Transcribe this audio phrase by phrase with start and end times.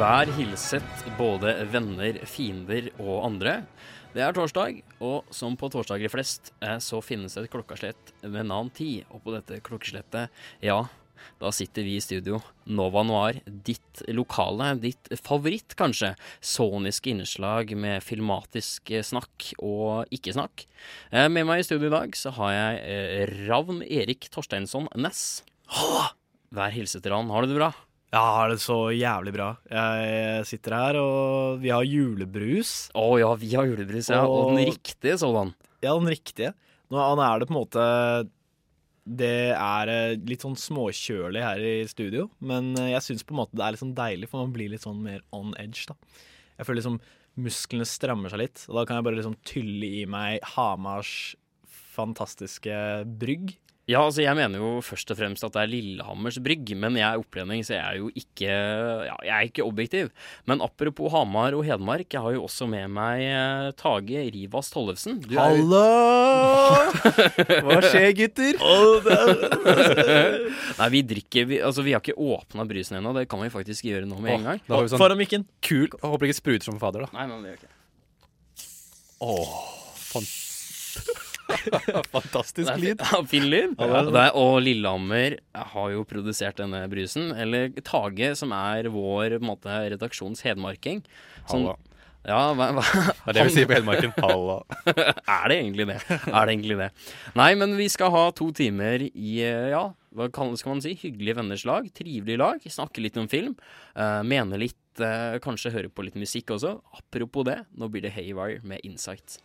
[0.00, 3.58] Vær hilset både venner, fiender og andre.
[4.14, 8.48] Det er torsdag, og som på torsdager flest, eh, så finnes det et klokkeslett ved
[8.48, 9.04] navn 10.
[9.12, 10.32] Og på dette klokkeslettet,
[10.64, 10.78] ja,
[11.36, 12.40] da sitter vi i studio.
[12.64, 20.64] Nova Noir, ditt lokale, ditt favoritt kanskje, soniske innslag med filmatisk eh, snakk og ikke-snakk.
[21.12, 25.42] Eh, Med meg i studio i dag så har jeg Ravn Erik Torsteinsson Næss.
[26.50, 27.28] Vær hilset til han.
[27.30, 27.74] Har du det bra?
[28.10, 29.52] Jeg har det så jævlig bra.
[29.70, 32.88] Jeg sitter her, og vi har julebrus.
[32.98, 34.24] Å ja, vi har julebrus, ja.
[34.26, 35.52] Og den riktige sådan.
[35.84, 36.50] Ja, den riktige.
[36.90, 37.84] Nå nå er det på en måte
[39.06, 43.40] Det er eh, litt sånn småkjølig her i studio, men eh, jeg syns på en
[43.44, 45.96] måte det er litt sånn deilig, for man blir litt sånn mer on edge, da.
[46.58, 46.98] Jeg føler liksom
[47.40, 51.14] musklene strammer seg litt, og da kan jeg bare liksom tylle i meg Hamars
[51.94, 52.74] fantastiske
[53.22, 53.54] brygg.
[53.90, 57.06] Ja, altså jeg mener jo først og fremst at det er Lillehammers brygg, men jeg
[57.08, 60.10] er opplending, så jeg er jo ikke Ja, jeg er ikke objektiv.
[60.46, 65.18] Men apropos Hamar og Hedmark, jeg har jo også med meg eh, Tage Rivas Tollefsen.
[65.24, 65.82] Du er Hallo!
[67.66, 68.60] Hva skjer, gutter?
[70.80, 73.88] Nei, vi drikker vi, Altså, vi har ikke åpna brusen ennå, det kan vi faktisk
[73.90, 74.62] gjøre nå med en gang.
[74.68, 75.48] Da har vi sånn Foran mikken.
[75.66, 77.10] kul Jeg håper det ikke spruter som fader, da.
[77.18, 77.76] Nei, men det gjør ikke
[79.20, 79.58] Åh,
[80.00, 80.30] fan.
[82.14, 83.00] Fantastisk lyd.
[83.00, 83.76] fin- Ja, fin lyd.
[83.78, 85.36] Ja, er Og, det er, og Lillehammer
[85.74, 87.30] har jo produsert denne brusen.
[87.36, 91.02] Eller Tage, som er vår på måte, redaksjons hedmarking.
[91.46, 91.76] Som- Halla.
[92.28, 94.10] Ja, hva, hva, Det er det vi sier på Hedmarken.
[94.20, 94.58] Halla.
[94.84, 95.94] er det egentlig det?
[96.10, 96.88] Er det egentlig det?
[97.40, 100.92] Nei, men vi skal ha to timer i, eh, ja, hva kan- skal man si,
[101.00, 103.56] hyggelige venners lag, trivelig lag, snakke litt om film,
[103.96, 106.74] Uh, mene litt, Uh, kanskje høre på litt musikk også.
[106.98, 109.38] Apropos det, nå blir det Haywire med Insight.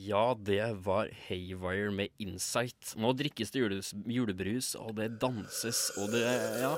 [0.00, 2.94] Ja, det var Haywire med Insight.
[2.96, 6.72] Nå drikkes det jules, julebrus, og det danses, og det Ja.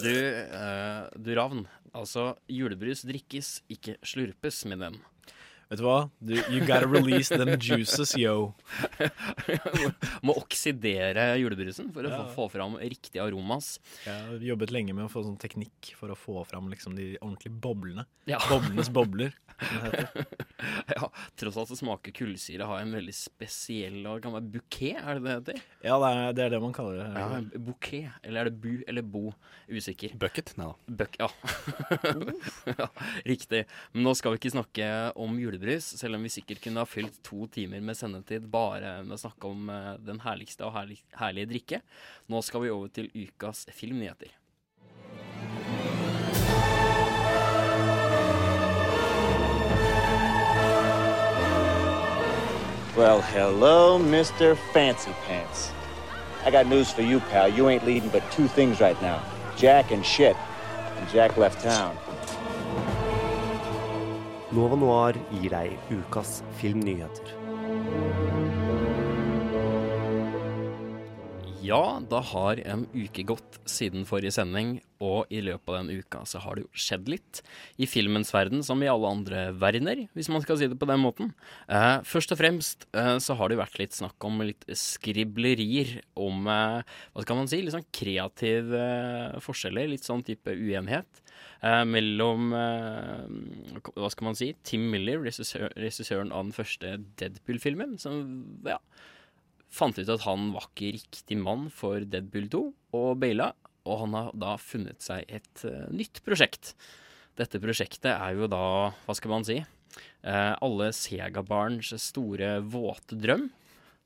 [0.00, 1.66] Du, eh, du Ravn.
[1.92, 4.96] Altså, julebrus drikkes, ikke slurpes, med venn.
[5.68, 5.98] Vet du hva?
[6.24, 8.54] Du, you gotta release them juices, yo.
[10.24, 12.22] Må oksidere julebrusen for å Ja.
[12.30, 13.74] få, få fram riktig aromas.
[14.06, 17.10] Jeg har jobbet lenge med å få sånn teknikk for å få fram liksom de
[17.20, 18.06] ordentlige boblene.
[18.30, 18.40] Ja.
[18.48, 20.26] Boblenes bobler, som det heter.
[20.96, 25.18] ja, Tross alt det smaker kullsyre, har en veldig spesiell og kan være bouquet, er
[25.20, 25.62] det det heter?
[25.84, 27.08] Ja, det er det, er det man kaller det.
[27.12, 28.08] Ja, bouquet.
[28.24, 29.26] Eller er det bu eller bo?
[29.68, 30.16] Usikker.
[30.16, 30.54] Bucket?
[30.56, 30.96] Nei da.
[31.02, 31.28] Buck, ja.
[32.78, 32.88] ja.
[33.28, 33.66] Riktig.
[33.92, 34.88] Men nå skal vi ikke snakke
[35.20, 39.16] om julebrus, selv om vi sikkert kunne ha fylt to timer med sendetid bare med
[39.16, 41.80] å snakke om eh, den herligste og herlig, herlige drikke.
[42.28, 44.28] Nå skal vi over til ukas filmnyheter.
[52.96, 54.56] Well, hello, Mr.
[54.72, 55.70] Fancy Pants.
[56.44, 57.48] I got news for you, pal.
[57.48, 59.22] You ain't leading but two things right now
[59.56, 60.36] Jack and shit.
[60.96, 61.96] And Jack left town.
[64.48, 67.37] Nova Noir gir deg ukas filmnyheter.
[71.58, 76.20] Ja, da har en uke gått siden forrige sending, og i løpet av den uka
[76.28, 77.40] så har det jo skjedd litt
[77.82, 81.02] i filmens verden, som i alle andre verdener, hvis man skal si det på den
[81.02, 81.32] måten.
[81.66, 85.96] Eh, først og fremst eh, så har det jo vært litt snakk om litt skriblerier
[86.14, 87.60] om eh, Hva skal man si?
[87.64, 91.22] Litt sånn kreative eh, forskjeller, litt sånn type uenighet.
[91.58, 94.52] Eh, mellom eh, Hva skal man si?
[94.62, 98.22] Tim Miller, regissøren av den første Deadpool-filmen, som
[98.62, 98.78] ja,
[99.72, 102.62] fant ut at han var ikke riktig mann for Deadpool 2,
[102.98, 103.52] og baila.
[103.88, 106.74] Og han har da funnet seg et uh, nytt prosjekt.
[107.38, 113.48] Dette prosjektet er jo da, hva skal man si, uh, alle Sega-barns store våte drøm.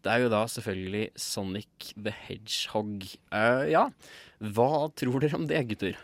[0.02, 3.06] Det er jo da selvfølgelig Sonic the Hedgehog.
[3.34, 3.86] Uh, ja,
[4.42, 5.98] hva tror dere om det, gutter?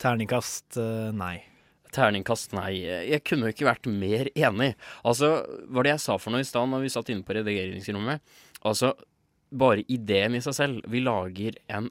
[0.00, 0.76] Terningkast
[1.16, 1.38] nei.
[1.94, 2.82] Terningkast nei.
[2.82, 4.72] Jeg kunne jo ikke vært mer enig.
[5.06, 5.36] Altså,
[5.70, 8.24] hva det jeg sa for noe i stad når vi satt inne på redigeringsrommet?
[8.66, 8.94] Altså,
[9.54, 10.88] bare ideen i seg selv.
[10.90, 11.90] Vi lager en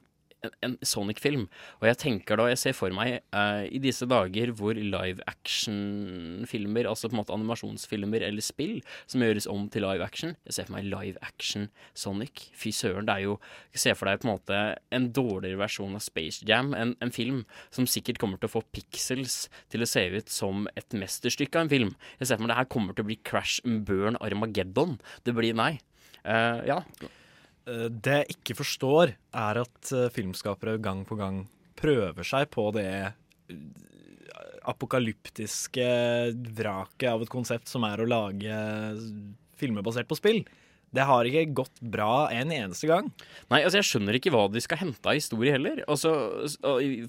[0.64, 1.46] en, Sonic-film.
[1.80, 6.88] Og jeg tenker da, jeg ser for meg eh, i disse dager hvor live action-filmer,
[6.90, 8.80] altså på en måte animasjonsfilmer eller spill,
[9.10, 12.48] som gjøres om til live action Jeg ser for meg live action Sonic.
[12.56, 13.38] Fy søren, det er jo
[13.74, 14.60] Jeg ser for deg på en måte
[14.94, 16.74] en dårligere versjon av Space Jam.
[16.78, 17.44] En, en film
[17.74, 21.66] som sikkert kommer til å få pixels til å se ut som et mesterstykke av
[21.66, 21.96] en film.
[22.20, 24.98] Jeg ser for meg det her kommer til å bli Crash and Burn Armageddon.
[25.24, 25.76] Det blir nei.
[26.24, 26.80] Uh, ja.
[27.66, 31.44] Eh, Det jeg ikke forstår, er at eh, filmskapere gang på gang
[31.78, 33.14] prøver seg på det eh,
[34.68, 35.86] apokalyptiske
[36.56, 38.60] vraket av et konsept som er å lage
[39.60, 40.40] filmer basert på spill.
[40.94, 43.10] Det har ikke gått bra en eneste gang.
[43.50, 45.82] Nei, altså jeg skjønner ikke hva de skal hente av historie heller.
[45.90, 46.12] Altså,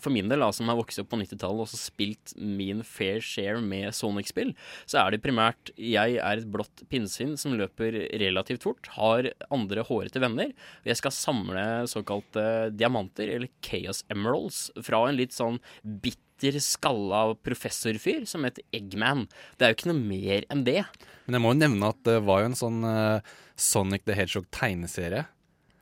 [0.01, 3.93] for min del, som har vokst opp på 90-tallet og spilt min fair share med
[3.95, 4.55] Sonic-spill,
[4.89, 9.85] så er det primært jeg er et blått pinnsvin som løper relativt fort, har andre
[9.85, 15.61] hårete venner, og jeg skal samle såkalte diamanter, eller Chaos Emeralds, fra en litt sånn
[15.83, 16.24] bitter
[16.61, 19.27] skalla professorfyr som heter Eggman.
[19.57, 20.83] Det er jo ikke noe mer enn det.
[21.25, 23.19] Men jeg må jo nevne at det var jo en sånn uh,
[23.55, 25.25] Sonic the Hedgehog-tegneserie.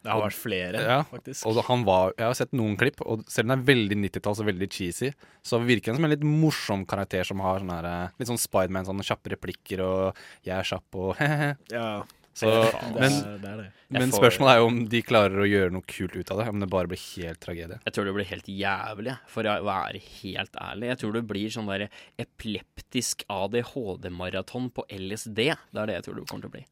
[0.04, 1.46] Det har vært flere, Ja, faktisk.
[1.48, 4.42] og han var, jeg har sett noen klipp, og selv om den er veldig 90-talls
[4.44, 5.14] og veldig cheesy,
[5.48, 8.42] så virker han som en litt morsom karakter som har sånn her, eh, litt sånn
[8.42, 11.16] Spiderman, sånne kjappe replikker og 'jeg er kjapp' og
[11.72, 12.04] Ja.
[12.34, 12.50] Så,
[12.98, 13.14] men
[13.94, 16.64] men spørsmålet er jo om de klarer å gjøre noe kult ut av det, om
[16.64, 17.78] det bare blir helt tragedie.
[17.86, 20.90] Jeg tror det blir helt jævlig, for å være helt ærlig.
[20.90, 21.86] Jeg tror det blir sånn der
[22.24, 25.38] epileptisk ADHD-maraton på LSD.
[25.38, 26.66] Det er det jeg tror det kommer til å bli.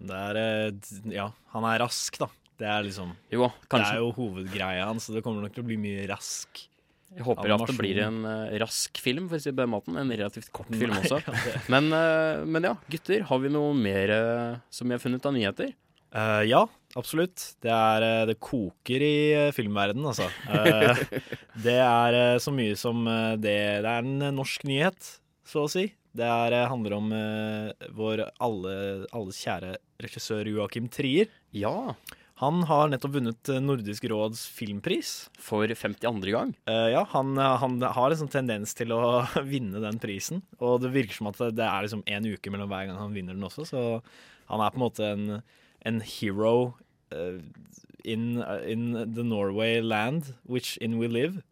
[0.00, 2.30] Det er eh, Ja, han er rask, da.
[2.60, 5.70] Det er liksom Jo, Det er jo hovedgreia hans, så det kommer nok til å
[5.70, 6.66] bli mye rask.
[7.16, 9.72] Jeg håper at det blir en eh, rask film, for å si det på den
[9.72, 9.98] måten.
[9.98, 11.18] En relativt kort film også.
[11.72, 14.12] Men, eh, men ja, gutter, har vi noe mer
[14.70, 15.72] som vi har funnet av nyheter?
[16.10, 16.64] Uh, ja,
[16.98, 17.42] absolutt.
[17.62, 20.26] Det, er, det koker i uh, filmverdenen, altså.
[20.50, 21.22] Uh,
[21.66, 23.04] det er så mye som
[23.38, 25.14] det Det er en norsk nyhet,
[25.46, 25.86] så å si.
[26.10, 28.72] Det er, handler om uh, vår alle,
[29.14, 31.30] alles kjære regissør Joakim Trier.
[31.54, 31.92] Ja.
[32.40, 35.28] Han har nettopp vunnet eh, Nordisk råds filmpris.
[35.36, 36.30] For 52.
[36.32, 36.54] gang?
[36.68, 39.20] Uh, ja, han, han har en sånn tendens til å
[39.52, 40.40] vinne den prisen.
[40.58, 43.36] Og det virker som at det er liksom en uke mellom hver gang han vinner
[43.36, 43.82] den også, så
[44.50, 45.26] han er på en måte en,
[45.86, 46.54] en hero
[47.12, 47.36] uh,
[48.08, 51.42] in, in the Norway land, which in we live,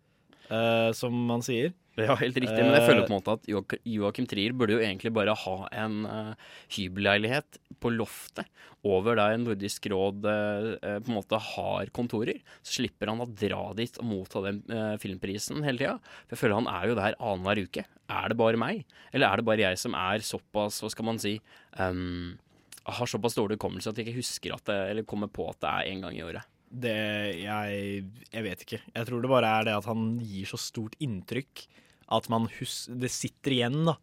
[0.51, 1.75] eh, som man sier.
[1.99, 2.55] Ja, helt riktig.
[2.63, 5.35] Men jeg føler på Eh, en måte at Joak- Joakim Trier burde jo egentlig bare
[5.35, 6.35] ha en uh,
[6.77, 8.47] hybelleilighet på loftet
[8.87, 12.39] over der Nordisk råd eh, eh, på en måte har kontorer.
[12.63, 15.97] Så slipper han å dra dit og motta den uh, filmprisen hele tida.
[16.29, 17.85] For jeg føler han er jo der annenhver uke.
[18.09, 18.85] Er det bare meg?
[19.11, 21.35] Eller er det bare jeg som er såpass, hva skal man si
[21.83, 22.39] um,
[22.87, 25.75] Har såpass dårlig hukommelse at jeg ikke husker at det, eller kommer på at det
[25.75, 26.47] er en gang i året.
[26.71, 26.95] Det
[27.41, 28.81] jeg, jeg vet ikke.
[28.95, 31.67] Jeg tror det bare er det at han gir så stort inntrykk
[32.13, 33.95] at man hus det sitter igjen, da.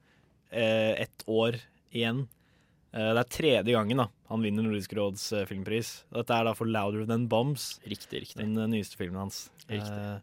[0.51, 1.57] Eh, ett år
[1.93, 2.27] igjen.
[2.93, 6.03] Eh, det er tredje gangen da han vinner Nordisk råds eh, filmpris.
[6.13, 8.37] Dette er da for 'Louder Than Bombs', Riktig, riktig.
[8.41, 9.49] den eh, nyeste filmen hans.
[9.69, 9.91] Riktig.
[9.93, 10.19] Eh,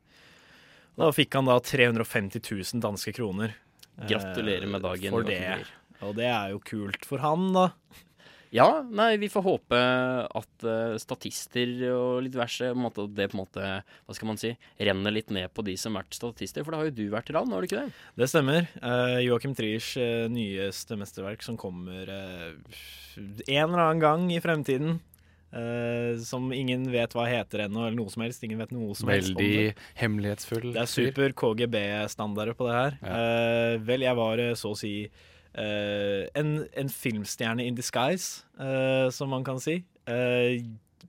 [0.98, 3.54] da fikk han da 350 000 danske kroner.
[3.98, 5.10] eh, Gratulerer med dagen.
[5.10, 5.66] For det.
[6.02, 7.68] Og det er jo kult for han, da.
[8.52, 9.78] Ja, nei, vi får håpe
[10.28, 14.28] at uh, statister og litt verse på en måte, det på en måte, hva skal
[14.28, 16.66] man si, renner litt ned på de som har vært statister.
[16.66, 18.02] For det har jo du vært, Ran, har du ikke det?
[18.20, 18.68] Det stemmer.
[18.82, 22.52] Uh, Joakim Triers uh, nyeste mesterverk som kommer uh,
[23.16, 25.00] en eller annen gang i fremtiden.
[25.52, 28.44] Uh, som ingen vet hva heter ennå, eller noe som helst.
[28.46, 29.48] Ingen vet noe som helst om det.
[29.48, 30.70] Veldig hemmelighetsfull.
[30.72, 32.96] Det er super KGB-standarder på det her.
[33.02, 39.10] Eh, vel, jeg var eh, så å si eh, en, en filmstjerne in disguise, eh,
[39.12, 40.62] som man kan si, eh,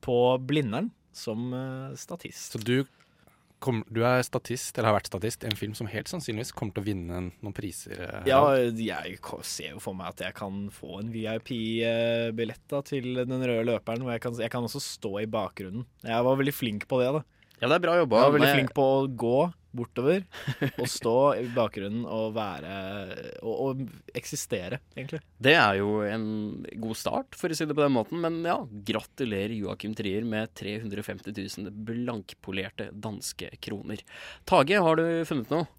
[0.03, 2.51] på Blindern som eh, statist.
[2.55, 2.83] Så du,
[3.63, 6.75] kom, du er statist, eller har vært statist, i en film som helt sannsynligvis kommer
[6.75, 7.95] til å vinne noen priser?
[7.95, 13.39] eh, Ja, jeg ser jo for meg at jeg kan få en VIP-billett til den
[13.45, 14.03] røde løperen.
[14.03, 15.85] hvor jeg kan, jeg kan også stå i bakgrunnen.
[16.03, 17.23] Jeg var veldig flink på det, da.
[17.61, 18.17] Ja, det er bra jobba.
[18.19, 19.37] Jeg var veldig flink på å gå
[19.75, 20.23] bortover
[20.81, 22.73] og stå i bakgrunnen og være
[23.41, 25.21] og, og eksistere, egentlig.
[25.43, 26.25] Det er jo en
[26.81, 28.21] god start, for å si det på den måten.
[28.23, 34.03] Men ja, gratulerer Joakim Trier med 350 000 blankpolerte danske kroner.
[34.49, 35.69] Tage, har du funnet noe?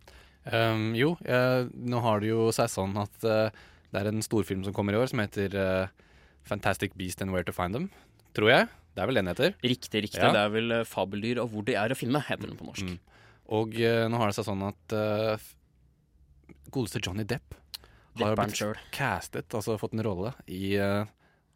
[0.44, 3.62] Um, jo, eh, nå har det jo seg sånn at eh,
[3.94, 5.92] det er en storfilm som kommer i år som heter eh,
[6.44, 7.88] Fantastic Beast and Where to Find Them,
[8.36, 8.68] tror jeg.
[8.94, 9.54] Det er vel den heter.
[9.64, 10.20] Riktig, riktig.
[10.20, 10.32] Ja.
[10.34, 12.90] Det er vel eh, Fabeldyr og hvor de er å finne, heter den på norsk.
[12.90, 13.13] Mm.
[13.52, 15.44] Og eh, nå har det seg sånn at eh,
[16.72, 17.54] godeste Johnny Depp
[18.14, 18.80] har Depperen blitt selv.
[18.94, 21.04] castet, altså fått en rolle, i eh,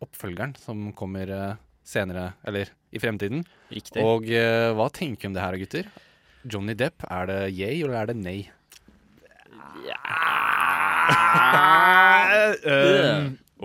[0.04, 1.54] oppfølgeren som kommer eh,
[1.86, 3.44] senere, eller i fremtiden.
[3.72, 4.02] Riktig.
[4.04, 5.88] Og eh, hva tenker vi om det her, gutter?
[6.44, 8.38] Johnny Depp, er det yay, eller er det nei?
[11.08, 12.72] Um,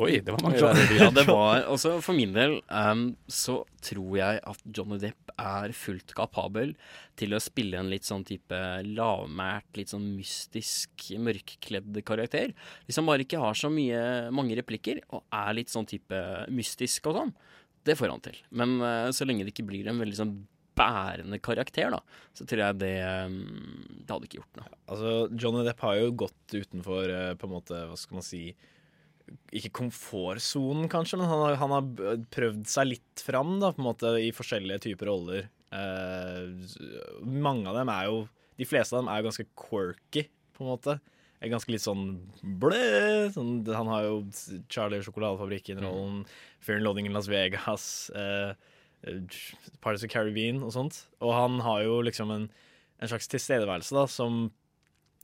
[0.03, 4.17] Oi, det var mange rare ja, det var også for min del um, så tror
[4.17, 6.73] jeg at Johnny Depp er fullt kapabel
[7.19, 12.53] til å spille en litt sånn type lavmælt, litt sånn mystisk, mørkkledd karakter.
[12.87, 13.99] Hvis han bare ikke har så mye,
[14.33, 16.19] mange replikker, og er litt sånn type
[16.53, 17.35] mystisk og sånn,
[17.83, 18.39] det får han til.
[18.55, 20.35] Men uh, så lenge det ikke blir en veldig sånn
[20.77, 21.99] bærende karakter, da,
[22.33, 22.95] så tror jeg det
[23.29, 23.35] um,
[23.99, 24.69] Det hadde ikke gjort noe.
[24.87, 28.45] Altså, Johnny Depp har jo gått utenfor eh, på en måte, hva skal man si
[29.55, 34.33] Ikke komfortsonen, kanskje, men han har, han har prøvd seg litt fram da, måte, i
[34.35, 35.47] forskjellige typer roller.
[35.73, 36.43] Eh,
[37.23, 38.17] mange av dem er jo
[38.59, 40.97] De fleste av dem er jo ganske quirky, på en måte.
[41.41, 42.03] Er ganske litt sånn
[42.61, 43.31] blø.
[43.33, 44.19] Sånn, han har jo
[44.69, 46.21] Charlie og sjokoladefabrikken-rollen,
[46.61, 48.11] Fear and Loading in Las Vegas.
[48.13, 48.53] eh,
[49.81, 51.01] Parties of Caribbean og sånt.
[51.19, 52.45] Og han har jo liksom en,
[52.99, 54.45] en slags tilstedeværelse da, som,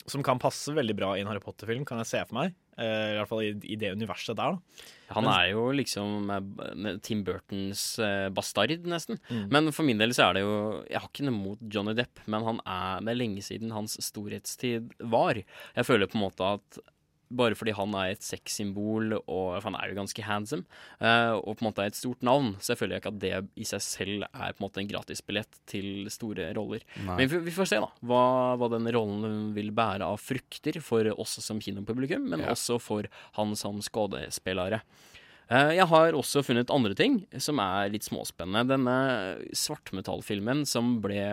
[0.10, 2.58] som kan passe veldig bra i en Harry Potter-film, kan jeg se for meg.
[2.79, 4.55] Eh, I hvert fall i, i det universet der.
[4.55, 4.86] da.
[5.15, 9.19] Han Men- er jo liksom eh, Tim Burtons eh, bastard, nesten.
[9.29, 9.48] Mm.
[9.51, 10.53] Men for min del så er det jo
[10.89, 13.98] Jeg har ikke noe mot Johnny Depp, men han er det er lenge siden hans
[14.05, 15.36] storhetstid var.
[15.75, 16.79] Jeg føler på en måte at
[17.31, 20.65] bare fordi han er et sexsymbol, og han er jo ganske handsome,
[21.00, 23.33] eh, og på en måte er et stort navn, så jeg føler ikke at det
[23.55, 26.81] i seg selv er på en måte en gratisbillett til store roller.
[27.05, 27.19] Nei.
[27.21, 28.24] Men vi, vi får se da hva,
[28.57, 32.51] hva den rollen vil bære av frukter for oss som kinopublikum, men Ja.
[32.55, 33.05] også for
[33.38, 34.81] han som skuespillere.
[35.50, 38.70] Eh, Jeg har også funnet andre ting som er litt småspennende.
[38.70, 38.98] Denne
[39.58, 41.24] svartmetallfilmen som ble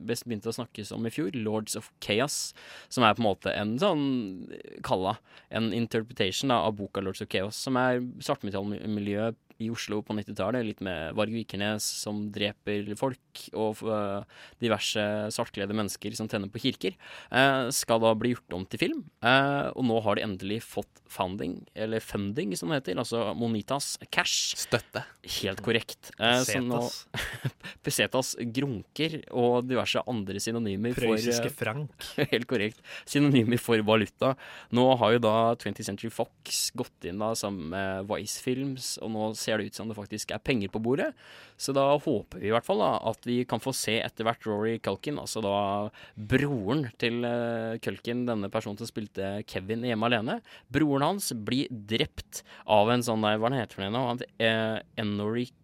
[0.00, 2.54] best begynte å snakkes om i fjor, 'Lords of Chaos',
[2.88, 4.48] som er på en måte en sånn
[4.82, 5.18] kalla
[5.50, 10.66] en interpretation da, av boka 'Lords of Chaos', som er svartmetallmiljø i Oslo på 90-tallet,
[10.66, 14.22] litt med Varg Vikernes som dreper folk, og øh,
[14.62, 15.04] diverse
[15.34, 16.96] svartkledde mennesker som tenner på kirker,
[17.30, 19.04] eh, skal da bli gjort om til film.
[19.22, 23.94] Eh, og nå har de endelig fått founding, eller funding som det heter, altså Monitas
[24.10, 24.56] cash.
[24.58, 25.04] Støtte.
[25.40, 26.12] Helt korrekt.
[26.18, 27.06] Eh, så nå Pesetas.
[27.84, 32.08] Pesetas grunker og diverse andre synonymer for Prøyssiske eh, frank.
[32.32, 32.80] Helt korrekt.
[33.08, 34.34] Synonymer for valuta.
[34.74, 39.12] Nå har jo da 20th Century Fox gått inn da sammen med Vice Films, og
[39.14, 41.10] nå ser det ut som det faktisk er penger på bordet.
[41.60, 44.46] Så da håper vi i hvert fall da at vi kan få se etter hvert
[44.48, 45.56] Rory Culkin, altså da
[46.16, 50.40] broren til uh, Culkin, denne personen som spilte Kevin Hjemme alene.
[50.72, 54.04] Broren hans blir drept av en sånn der, hva er heter for noe nå?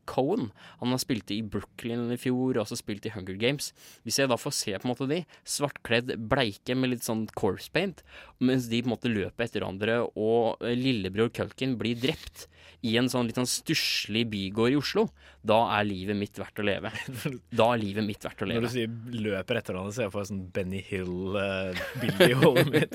[0.08, 0.48] Cohen.
[0.82, 3.72] Han har spilt i Brooklyn i fjor, og også spilt i Hunger Games.
[4.06, 7.72] Hvis jeg da får se på en måte de, svartkledd, bleike med litt sånn corpse
[7.74, 8.02] paint,
[8.40, 12.48] mens de på en måte løper etter hverandre, og eh, lillebror Culkin blir drept
[12.86, 15.08] i en sånn litt sånn stusslig bygård i Oslo,
[15.42, 16.92] da er livet mitt verdt å leve.
[17.58, 18.60] Da er livet mitt verdt å leve.
[18.62, 22.66] Når du sier 'løper etter hverandre', ser jeg for meg sånn Benny Hill-bilde i hodet
[22.76, 22.94] mitt.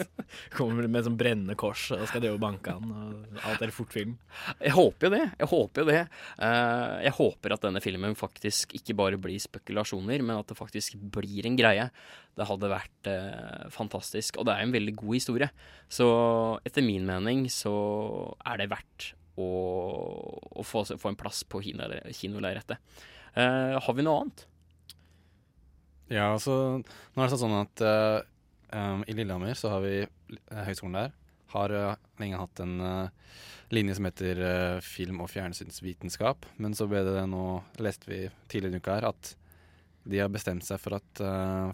[0.55, 2.93] Kommer med sånn brennende kors og skal drive og banke han.
[2.93, 4.15] Og alt er fortfilm.
[4.61, 5.23] Jeg håper jo det.
[5.41, 6.01] Jeg håper jo det.
[6.47, 10.95] Eh, jeg håper at denne filmen faktisk ikke bare blir spekulasjoner, men at det faktisk
[11.13, 11.89] blir en greie.
[12.37, 14.39] Det hadde vært eh, fantastisk.
[14.39, 15.49] Og det er en veldig god historie.
[15.91, 16.07] Så
[16.65, 17.73] etter min mening så
[18.47, 19.49] er det verdt å,
[20.53, 22.79] å få, få en plass på kino- kinolerretet.
[23.35, 24.45] Eh, har vi noe annet?
[26.13, 28.19] Ja, altså Nå er det sånn at eh,
[28.75, 31.13] um, i Lillehammer så har vi eh, høyskolen der
[31.53, 33.37] har eh, lenge hatt en eh,
[33.73, 36.47] linje som heter eh, film- og fjernsynsvitenskap.
[36.61, 37.45] Men så ble det nå,
[37.83, 39.33] leste vi tidligere i uka her, at
[40.09, 41.71] de har bestemt seg for at uh,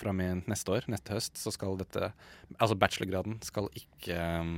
[0.00, 2.12] fra og med neste år, neste høst, så skal dette
[2.56, 4.54] Altså bachelorgraden skal ikke um,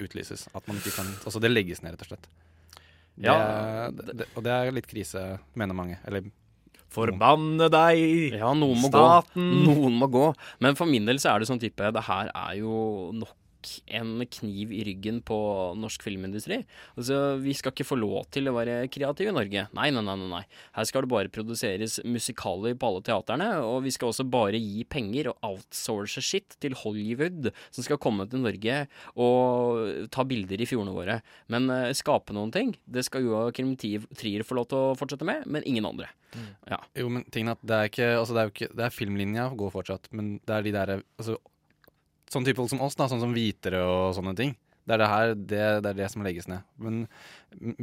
[0.00, 0.46] utlyses.
[0.56, 2.30] At man ikke kan Altså det legges ned, rett og slett.
[3.16, 6.00] Det, Ja, det, det, og det er litt krise, mener mange.
[6.08, 6.30] Eller
[6.96, 8.36] Forbanne deg!
[8.38, 9.50] Ja, noen må Staten!
[9.50, 9.64] gå.
[9.66, 10.26] Noen må gå.
[10.64, 12.76] Men for min del så er det sånn type Det her er jo
[13.16, 13.34] nok
[13.98, 15.36] en kniv i ryggen på
[15.78, 16.60] norsk filmindustri.
[16.96, 19.66] Altså, Vi skal ikke få lov til å være kreative i Norge.
[19.76, 20.16] Nei, nei, nei.
[20.30, 20.42] nei.
[20.76, 24.84] Her skal det bare produseres musikaler på alle teaterne, og vi skal også bare gi
[24.88, 28.82] penger og outsource shit til Hollywood, som skal komme til Norge
[29.14, 31.20] og ta bilder i fjordene våre.
[31.52, 35.46] Men uh, skape noen ting, det skal Joakim Trier få lov til å fortsette med,
[35.50, 36.10] men ingen andre.
[36.68, 36.78] Ja.
[36.98, 39.44] Jo, men tingen at det er ikke Altså, det er jo ikke Det er filmlinja
[39.56, 41.36] går fortsatt, men det er de der altså,
[42.32, 44.56] Sånn type folk som oss, da, sånn som hvitere og sånne ting.
[44.86, 46.66] Det er det her Det, det er det som legges ned.
[46.82, 47.04] Men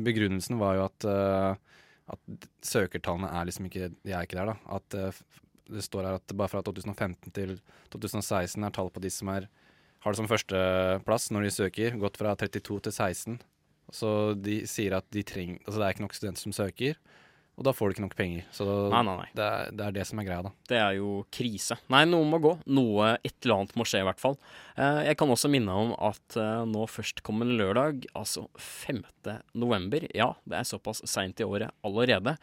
[0.08, 1.80] begrunnelsen var jo at uh,
[2.14, 4.78] At søkertallene er liksom ikke De er ikke der, da.
[4.80, 5.24] At uh,
[5.74, 7.56] det står her at bare fra 2015 til
[7.94, 9.48] 2016 er tall på de som er
[10.04, 13.38] har det som førsteplass når de søker, gått fra 32 til 16.
[13.96, 16.98] Så de sier at de trenger Altså det er ikke nok studenter som søker,
[17.54, 18.46] og da får du ikke nok penger.
[18.56, 19.28] Så Nei, nei, nei.
[19.38, 20.52] Det, er, det er det som er greia, da.
[20.70, 21.78] Det er jo krise.
[21.94, 22.56] Nei, noe må gå.
[22.74, 24.38] Noe, et eller annet må skje, i hvert fall.
[24.74, 29.04] Eh, jeg kan også minne om at eh, nå førstkommende lørdag, altså 5.
[29.62, 32.36] november, ja, det er såpass seint i året allerede,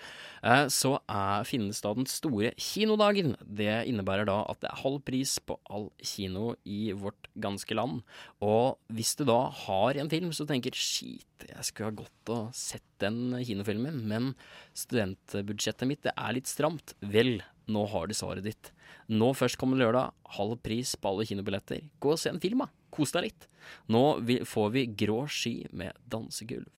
[0.46, 3.34] eh, så er, finnes da den store kinodagen.
[3.42, 8.04] Det innebærer da at det er halv pris på all kino i vårt ganske land.
[8.46, 12.54] Og hvis du da har en film så tenker shit, jeg skulle ha gått og
[12.54, 14.32] sett den kinofilmen, men
[14.76, 16.94] studentbudsjettet mitt det er litt stramt.
[17.00, 17.40] Vel,
[17.70, 18.72] nå har du svaret ditt.
[19.10, 21.88] Nå først kommer lørdag, halv pris på alle kinobilletter.
[22.02, 22.70] Gå og se en film, da.
[22.90, 23.48] Kos deg litt.
[23.90, 24.04] Nå
[24.48, 26.68] får vi Grå sky med dansegulv.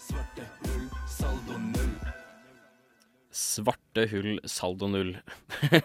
[0.00, 1.92] Svarte hull, saldo null.
[3.30, 5.12] Svarte hull, saldo null.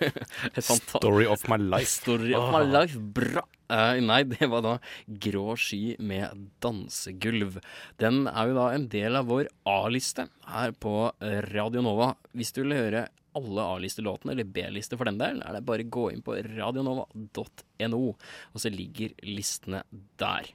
[0.60, 1.90] Story of my life.
[1.90, 3.46] Story of my life, bra!
[3.72, 4.76] Eh, nei, det var da
[5.08, 7.60] Grå sky med dansegulv.
[8.02, 11.12] Den er jo da en del av vår A-liste her på
[11.52, 12.14] Radio Nova.
[12.36, 15.92] Hvis du vil høre alle A-listelåtene, eller B-liste for den del, er det bare å
[15.98, 19.84] gå inn på radionova.no, og så ligger listene
[20.22, 20.50] der.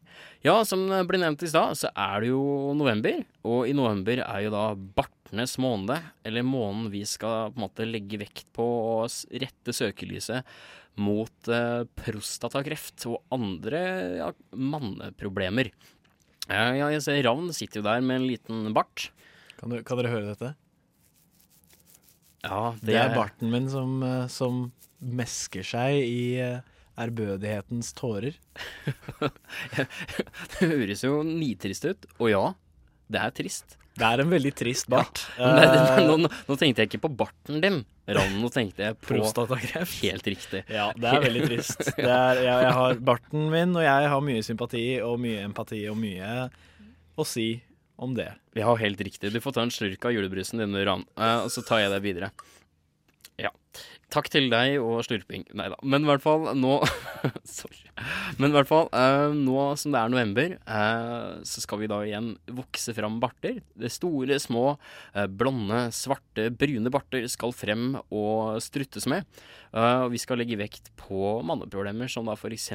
[0.46, 2.42] Ja, som det ble nevnt i stad, så er det jo
[2.78, 7.66] november, og i november er jo da bartenes måned, eller måneden vi skal på en
[7.66, 10.46] måte legge vekt på å rette søkelyset
[11.00, 13.80] mot eh, prostatakreft og andre
[14.20, 15.70] ja, manneproblemer.
[16.50, 19.10] Ja, jeg ser Ravn sitter jo der med en liten bart.
[19.60, 20.54] Kan, du, kan dere høre dette?
[22.44, 24.70] Ja, Det er barten min som, eh, som
[25.00, 26.60] mesker seg i eh,
[27.00, 28.36] ærbødighetens tårer.
[30.58, 32.42] Det høres jo nitrist ut, og ja,
[33.10, 33.76] det er trist.
[34.00, 35.24] Det er en veldig trist bart.
[35.40, 35.52] Ja.
[35.58, 37.80] det, det, Eh, nå, nå, nå tenkte jeg ikke på barten din,
[38.10, 38.36] Ron.
[38.40, 39.96] nå tenkte jeg på Prostatakreft.
[40.04, 40.62] Helt riktig.
[40.78, 41.82] Ja, det er veldig trist.
[41.96, 45.82] Det er, jeg, jeg har barten min, og jeg har mye sympati og mye empati
[45.90, 46.30] og mye
[47.20, 47.48] å si
[48.00, 48.30] om det.
[48.56, 49.32] Ja, helt riktig.
[49.32, 52.06] Du får ta en slurk av julebrusen din, Ran, eh, og så tar jeg deg
[52.06, 52.32] videre.
[54.10, 55.44] Takk til deg og slurping.
[55.54, 55.76] Nei da.
[55.86, 56.80] Men i hvert fall nå
[57.60, 57.84] Sorry.
[58.40, 62.00] Men i hvert fall, eh, nå som det er november, eh, så skal vi da
[62.06, 63.60] igjen vokse fram barter.
[63.76, 64.64] Det store, små,
[65.14, 69.28] eh, blonde, svarte, brune barter skal frem og struttes med.
[69.70, 72.72] Eh, og vi skal legge vekt på manneproblemer som da f.eks.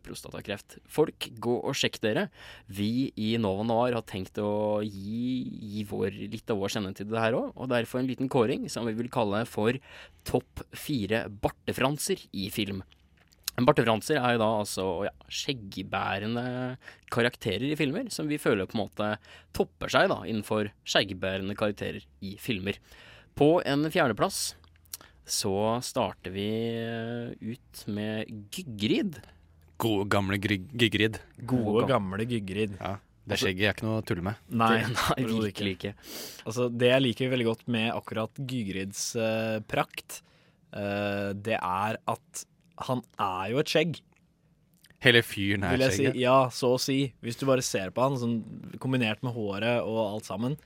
[0.00, 0.78] prostatakreft.
[0.88, 2.28] Folk, gå og sjekk dere.
[2.66, 7.12] Vi i Nova Noir har tenkt å gi, gi vår, litt av vår kjennetid til
[7.12, 9.76] det her òg, og derfor en liten kåring som vi vil kalle for
[10.28, 12.82] Topp fire bartefranser i film.
[13.58, 16.44] En bartefranser er jo da altså ja, skjeggbærende
[17.12, 19.10] karakterer i filmer, som vi føler på en måte
[19.56, 22.78] topper seg da innenfor skjeggbærende karakterer i filmer.
[23.36, 24.54] På en fjerdeplass
[25.30, 25.54] så
[25.84, 29.20] starter vi eh, ut med Gygrid.
[29.80, 31.20] Gode, gamle Gygrid.
[31.48, 32.74] Gode, gamle Gygrid.
[32.80, 32.96] Ja,
[33.30, 34.40] det skjegget er ikke noe å tulle med.
[34.48, 35.94] Nei, nei, virkelig ikke.
[36.44, 40.20] Altså, det jeg liker veldig godt med akkurat Gygrids uh, prakt,
[40.70, 42.44] det er at
[42.86, 43.98] han er jo et skjegg.
[45.00, 46.14] Hele fyren er skjegget?
[46.14, 46.20] si.
[46.20, 46.98] Ja, så å si.
[47.24, 48.36] Hvis du bare ser på han, sånn,
[48.82, 50.58] kombinert med håret og alt sammen.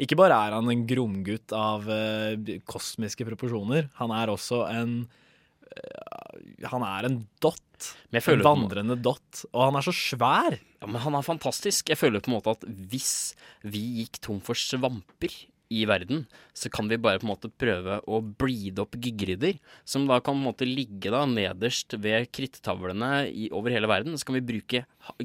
[0.00, 6.68] Ikke bare er han en gromgutt av uh, kosmiske proporsjoner, han er også en uh,
[6.72, 7.66] Han er en dott.
[8.12, 9.44] En vandrende dott.
[9.52, 10.56] Og han er så svær!
[10.80, 11.92] Ja, men han er fantastisk.
[11.92, 13.32] Jeg føler på en måte at hvis
[13.64, 15.32] vi gikk tom for svamper
[15.70, 20.08] i verden, så kan vi bare på en måte prøve å bleede opp gygrider, som
[20.10, 24.18] da kan på en måte ligge da nederst ved krittavlene i, over hele verden.
[24.18, 25.18] Så kan vi bruke ha-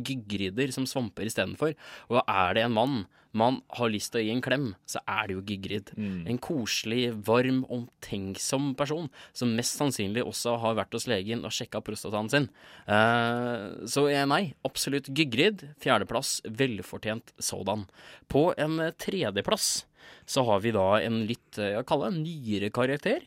[0.76, 1.74] som svamper istedenfor.
[2.14, 3.06] Og er det en mann
[3.36, 5.90] man har lyst til å gi en klem, så er det jo Gygrid.
[6.30, 11.82] En koselig, varm, omtenksom person som mest sannsynlig også har vært hos legen og sjekka
[11.84, 12.48] prostataen sin.
[12.88, 15.66] Uh, så nei, absolutt Gygrid.
[15.84, 17.84] Fjerdeplass, velfortjent sådan.
[18.32, 19.84] På en tredjeplass
[20.26, 23.20] så har vi da en litt, eh, jeg kaller det en nyere karakter.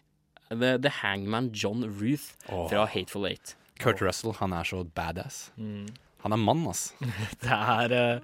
[0.49, 3.47] The, The Hangman John Ruth fra Hateful Eight.
[3.79, 5.37] Kurt Russell, han er så badass.
[5.61, 5.87] Mm.
[6.25, 6.83] Han er mann, ass.
[7.45, 8.19] Det er, eh,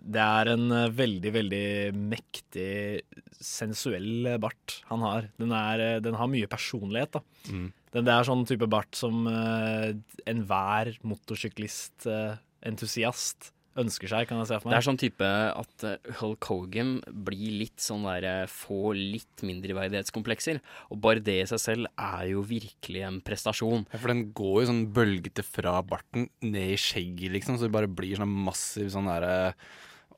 [0.00, 3.02] det er en eh, veldig, veldig mektig,
[3.36, 5.28] sensuell bart han har.
[5.40, 7.22] Den, er, den har mye personlighet, da.
[7.52, 7.68] Mm.
[7.92, 9.90] Den, det er sånn type bart som uh,
[10.30, 14.74] enhver motorsyklistentusiast ønsker seg, kan jeg se for meg.
[14.74, 16.92] Det er sånn type at eh, Hulk Hogan
[17.28, 20.60] blir litt sånn der Få Får litt mindreverdighetskomplekser.
[20.94, 23.84] Og bare det i seg selv er jo virkelig en prestasjon.
[23.90, 27.74] Ja, for den går jo sånn bølgete fra barten ned i skjegget, liksom, så det
[27.74, 29.34] bare blir sånn massiv sånn derre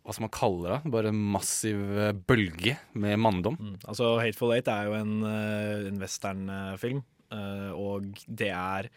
[0.03, 0.93] Hva skal man kalle det?
[0.95, 3.57] Bare en massiv eh, bølge med manndom.
[3.59, 3.79] Mm.
[3.87, 8.91] Altså, Hateful Eight er jo en, en westernfilm, og det er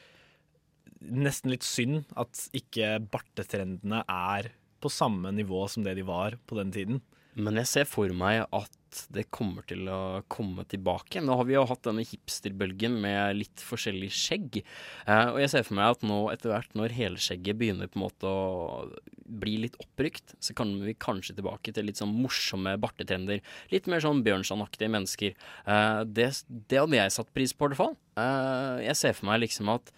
[1.10, 4.52] nesten litt synd at ikke bartetrendene er
[4.84, 7.04] på samme nivå som det de var på den tiden.
[7.36, 8.72] Men jeg ser for meg at
[9.12, 11.20] det kommer til å komme tilbake.
[11.20, 14.62] Nå har vi jo hatt denne hipsterbølgen med litt forskjellig skjegg.
[15.04, 18.06] Eh, og jeg ser for meg at nå etter hvert, når helskjegget begynner på en
[18.06, 18.86] måte å
[19.26, 23.44] bli litt opprykt, så kommer vi kanskje tilbake til litt sånn morsomme bartetrender.
[23.74, 25.36] Litt mer sånn Bjørnson-aktige mennesker.
[25.36, 26.32] Eh, det,
[26.72, 27.98] det hadde jeg satt pris på, i hvert fall.
[28.16, 29.92] Eh, jeg ser for meg liksom at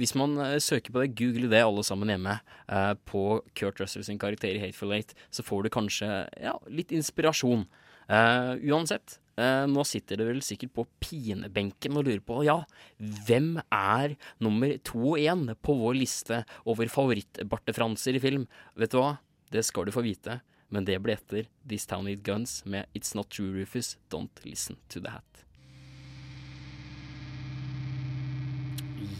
[0.00, 4.04] hvis man eh, søker på det, google det alle sammen hjemme, eh, på Kurt Russell
[4.06, 7.66] sin karakter i Hateful Eight, så får du kanskje ja, litt inspirasjon.
[8.12, 12.58] Eh, uansett, eh, nå sitter det vel sikkert på pinebenken og lurer på ja,
[12.98, 18.48] hvem er nummer to og én på vår liste over favorittbartefranser i film?
[18.78, 19.16] Vet du hva?
[19.52, 20.40] Det skal du få vite,
[20.72, 24.80] men det blir etter This Town Need Guns med It's Not True Rufus, Don't Listen
[24.88, 25.44] to the Hat.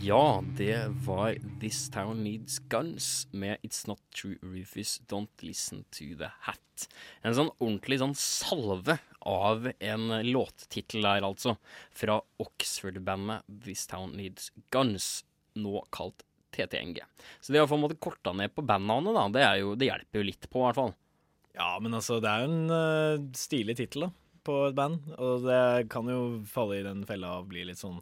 [0.02, 6.04] Ja, det var This Town Needs Guns med It's Not True Rufus, Don't Listen to
[6.18, 6.88] the Hat.
[7.22, 11.54] En sånn ordentlig sånn salve av en låttittel der, altså.
[11.94, 15.22] Fra Oxford-bandet This Town Needs Guns,
[15.54, 17.00] nå kalt TTNG.
[17.40, 19.28] Så de har på en måte korta ned på bandnavnet, da.
[19.32, 20.94] Det, jo, det hjelper jo litt på, i hvert fall.
[21.56, 25.12] Ja, men altså, det er jo en uh, stilig tittel, da, på et band.
[25.18, 28.00] Og det kan jo falle i den fella å bli litt sånn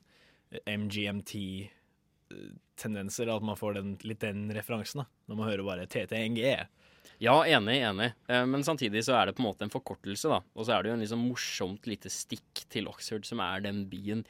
[0.67, 3.31] MGMT-tendenser.
[3.37, 5.07] At man får den, litt den referansen, da.
[5.31, 6.41] Når man hører bare TTNG.
[7.21, 8.13] Ja, enig, enig.
[8.33, 10.39] Eh, Men samtidig så er det på en måte en forkortelse, da.
[10.57, 13.79] Og så er det jo en liksom morsomt lite stikk til Oxford, som er den
[13.91, 14.23] byen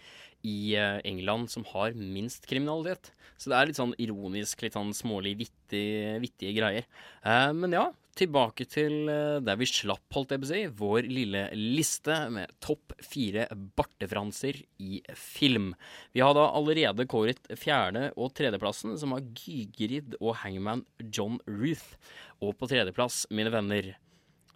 [0.43, 3.13] i eh, England som har minst kriminalitet.
[3.39, 5.87] Så det er litt sånn ironisk, litt sånn smålig vittig,
[6.25, 6.85] vittige greier.
[7.23, 7.87] Eh, Men ja,
[8.19, 10.61] tilbake til eh, der vi slapp, holdt jeg på å si.
[10.81, 13.47] Vår lille liste med topp fire
[13.79, 15.73] bartefranser i film.
[16.17, 21.97] Vi har da allerede kåret fjerde- og tredjeplassen, som var Gygrid og hangman John Ruth.
[22.41, 23.95] Og på tredjeplass, mine venner,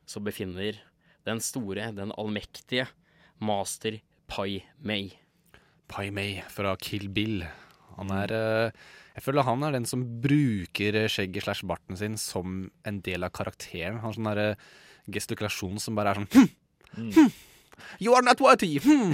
[0.09, 0.81] så befinner
[1.25, 2.88] den store, den allmektige
[3.40, 5.14] master Pai Mei.
[5.88, 7.45] Pai Mei fra Kill Bill.
[7.98, 8.85] Han er eh,
[9.16, 13.26] Jeg føler han er den som bruker eh, skjegget slash barten sin som en del
[13.26, 14.00] av karakteren.
[14.00, 14.48] Han har sånn derre
[15.14, 17.35] gestikulasjon som bare er sånn hm, hm,
[18.00, 18.78] You are not worthy!
[18.80, 19.12] Hm.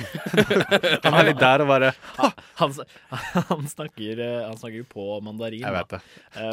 [1.06, 2.74] Han er litt der og bare Han, han,
[3.50, 5.64] han, snakker, eh, han snakker på mandarin.
[5.64, 6.00] Jeg vet det.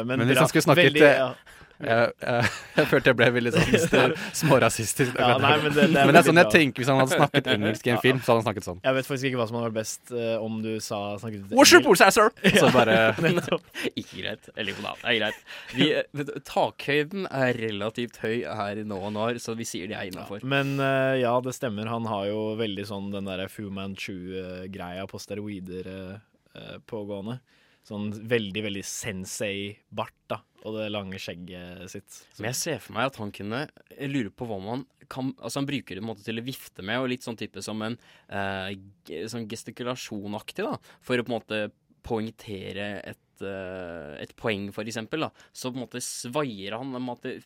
[0.04, 1.30] Men, Men hvis han skulle snakket Veldig, ja.
[1.78, 5.18] Jeg, jeg, jeg følte jeg ble veldig sånn smårasistisk.
[5.18, 7.16] Ja, nei, men det- det er men det er sånn jeg tenker hvis han hadde
[7.18, 8.80] snakket engelsk i en film, så hadde han snakket sånn.
[8.84, 12.10] Jeg vet faktisk ikke hva som hadde vært best eh, om du sa snakket pulse,
[12.16, 12.32] sir?
[12.62, 12.96] Så bare
[13.94, 14.48] Ikke greit.
[14.56, 15.42] Eller jo da, det er greit.
[15.76, 15.88] Vi,
[16.22, 20.08] vet takhøyden er relativt høy her i Nå og når, så vi sier det er
[20.10, 20.42] innafor.
[20.48, 21.86] Men eh, ja, det stemmer.
[21.92, 27.38] Han har jo veldig sånn den derre Fu Manchu-greia på steroider eh, pågående.
[27.88, 30.42] Sånn veldig, veldig sensei-bart, da.
[30.66, 32.16] Og det lange skjegget sitt.
[32.38, 33.60] Men jeg ser for meg at han kunne
[33.94, 36.98] Jeg lurer på hva man kan Altså, han bruker det måte til å vifte med,
[37.00, 37.94] og litt sånn type som en
[38.28, 38.74] eh,
[39.30, 40.74] sånn gestikulasjonaktig, da.
[41.00, 41.60] For å på en måte
[42.08, 45.30] poengtere et eh, et poeng, for eksempel, da.
[45.54, 47.36] Så på en måte svaier han, en måte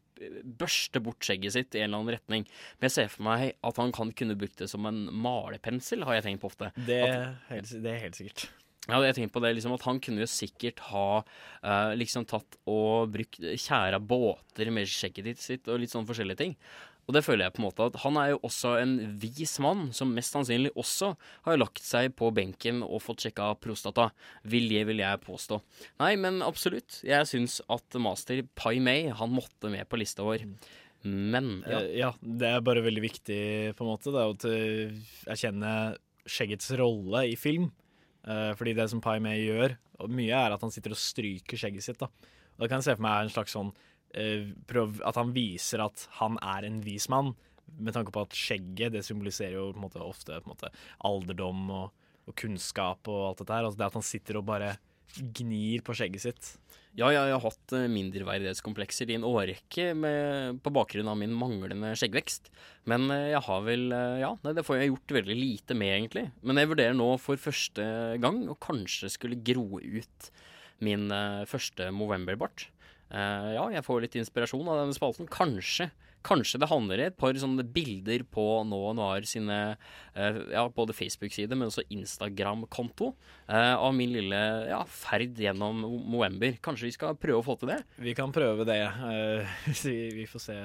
[0.43, 2.47] børster bort skjegget sitt i en eller annen retning.
[2.81, 6.19] Men jeg ser for meg at han kan kunne brukt det som en malepensel, har
[6.19, 6.73] jeg tenkt på ofte.
[6.89, 8.49] Det, At- helt, det er helt sikkert.
[8.89, 11.23] Ja, jeg tenker på det, liksom at Han kunne jo sikkert ha
[11.63, 16.57] eh, liksom tatt og brukt tjæra båter med skjegget sitt og litt sånn forskjellige ting.
[17.11, 19.89] Og det føler jeg på en måte at han er jo også en vis mann,
[19.95, 21.09] som mest sannsynlig også
[21.49, 24.09] har lagt seg på benken og fått sjekka prostata.
[24.47, 25.59] Vil jeg, vil jeg påstå.
[25.99, 27.01] Nei, men absolutt.
[27.07, 30.47] Jeg syns at master Pai Mei, han måtte med på lista vår.
[31.03, 31.81] Men ja.
[31.83, 33.41] Eh, ja, det er bare veldig viktig
[33.75, 34.95] på en måte da, å til-
[35.27, 35.75] erkjenne
[36.23, 37.73] skjeggets rolle i film.
[38.23, 39.77] Eh, fordi det som Pai Mei gjør,
[40.11, 42.03] mye er at han sitter og stryker skjegget sitt.
[42.03, 42.11] da.
[42.57, 43.73] Og det kan jeg se for meg er en slags sånn
[44.15, 47.35] eh, prøv, At han viser at han er en vis mann,
[47.73, 50.73] med tanke på at skjegget det symboliserer jo på en måte, ofte på en måte,
[51.09, 53.69] alderdom og, og kunnskap og alt dette her.
[53.69, 54.75] Altså det at han sitter og bare
[55.21, 56.53] gnir på skjegget sitt.
[56.93, 61.95] Ja, jeg har hatt eh, mindreverdighetskomplekser i en årrekke med, på bakgrunn av min manglende
[61.97, 62.51] skjeggvekst.
[62.91, 66.27] Men eh, jeg har vel eh, Ja, det får jeg gjort veldig lite med, egentlig.
[66.45, 67.87] Men jeg vurderer nå for første
[68.21, 70.29] gang å kanskje skulle gro ut
[70.83, 71.07] min
[71.47, 72.67] første Movember-bart.
[73.13, 75.29] Eh, ja, jeg får litt inspirasjon av denne spalten.
[75.31, 75.91] Kanskje.
[76.23, 79.57] Kanskje det handler i et par sånne bilder på og Noir sine
[80.15, 83.11] eh, ja, både Facebook-side, men også Instagram-konto
[83.49, 86.61] eh, av min lille ja, ferd gjennom Moember.
[86.63, 87.81] Kanskje vi skal prøve å få til det?
[87.99, 88.79] Vi kan prøve det.
[88.87, 89.57] eh,
[90.19, 90.59] vi får se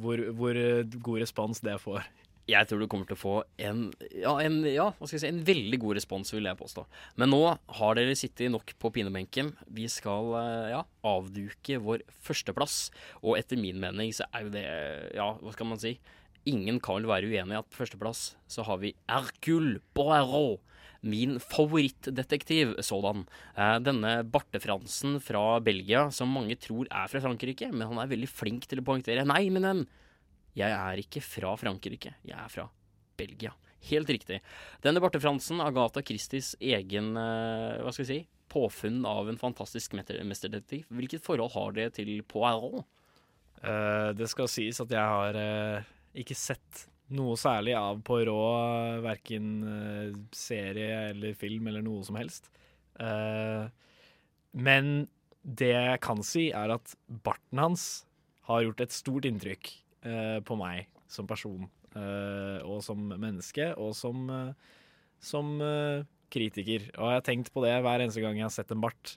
[0.00, 0.60] hvor, hvor
[1.08, 2.04] god respons det får.
[2.50, 3.84] Jeg tror du kommer til å få en,
[4.18, 6.82] ja, en, ja, hva skal jeg si, en veldig god respons, vil jeg påstå.
[7.22, 7.42] Men nå
[7.78, 9.52] har dere sittet nok på pinebenken.
[9.70, 12.80] Vi skal eh, ja, avduke vår førsteplass.
[13.22, 14.66] Og etter min mening så er jo det
[15.14, 15.94] Ja, hva skal man si?
[16.50, 20.58] Ingen kan vel være uenig i at på førsteplass så har vi Hercule Poirot.
[21.02, 23.24] Min favorittdetektiv sådan.
[23.54, 28.30] Eh, denne Barte-Fransen fra Belgia, som mange tror er fra Frankrike, men han er veldig
[28.30, 29.86] flink til å poengtere Nei, min venn,
[30.58, 32.66] jeg er ikke fra Frankrike, jeg er fra
[33.18, 33.54] Belgia.
[33.88, 34.38] Helt riktig.
[34.84, 38.20] Denne Barte-Fransen, Agatha Christies egen eh, hva skal jeg si,
[38.52, 40.84] påfunn av en fantastisk mesterdetektiv.
[40.92, 42.84] Hvilket forhold har det til Poirot?
[43.62, 49.50] Uh, det skal sies at jeg har uh, ikke sett noe særlig av Poirot, verken
[49.64, 52.50] uh, serie eller film eller noe som helst.
[54.52, 54.88] Men
[55.42, 56.92] det jeg kan si, er at
[57.24, 57.86] barten hans
[58.46, 59.70] har gjort et stort inntrykk
[60.02, 61.68] på meg som person.
[61.98, 64.76] eh, og som menneske, og som, eh,
[65.22, 66.88] som eh, kritiker.
[66.96, 69.16] Og jeg har tenkt på det hver eneste gang jeg har sett en bart.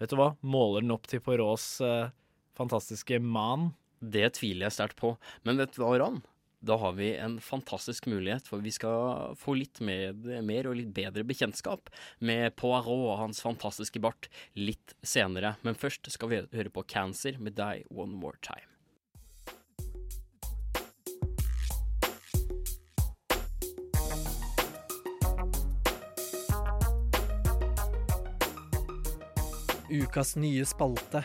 [0.00, 0.34] Vet du hva?
[0.40, 2.10] Måler den opp til Poirots eh,
[2.58, 3.72] fantastiske man?
[4.00, 5.16] Det tviler jeg sterkt på.
[5.44, 6.22] Men vet du hva, Ran?
[6.60, 10.90] Da har vi en fantastisk mulighet, for vi skal få litt med, mer og litt
[10.92, 11.88] bedre bekjentskap
[12.20, 14.28] med Poirot og hans fantastiske bart
[14.60, 15.54] litt senere.
[15.64, 18.69] Men først skal vi høre på Cancer med deg One More Time.
[29.90, 31.24] Ukas nye spalte.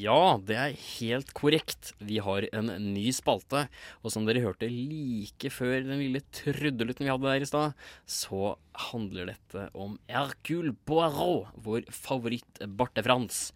[0.00, 1.90] Ja, det er helt korrekt.
[2.00, 3.66] Vi har en ny spalte.
[4.00, 7.76] Og som dere hørte like før den lille trudelutten vi hadde der i stad,
[8.08, 8.54] så
[8.88, 13.50] handler dette om Hercule Poirot, vår favoritt Barte-Frans.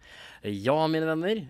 [0.45, 1.43] Ja, mine venner,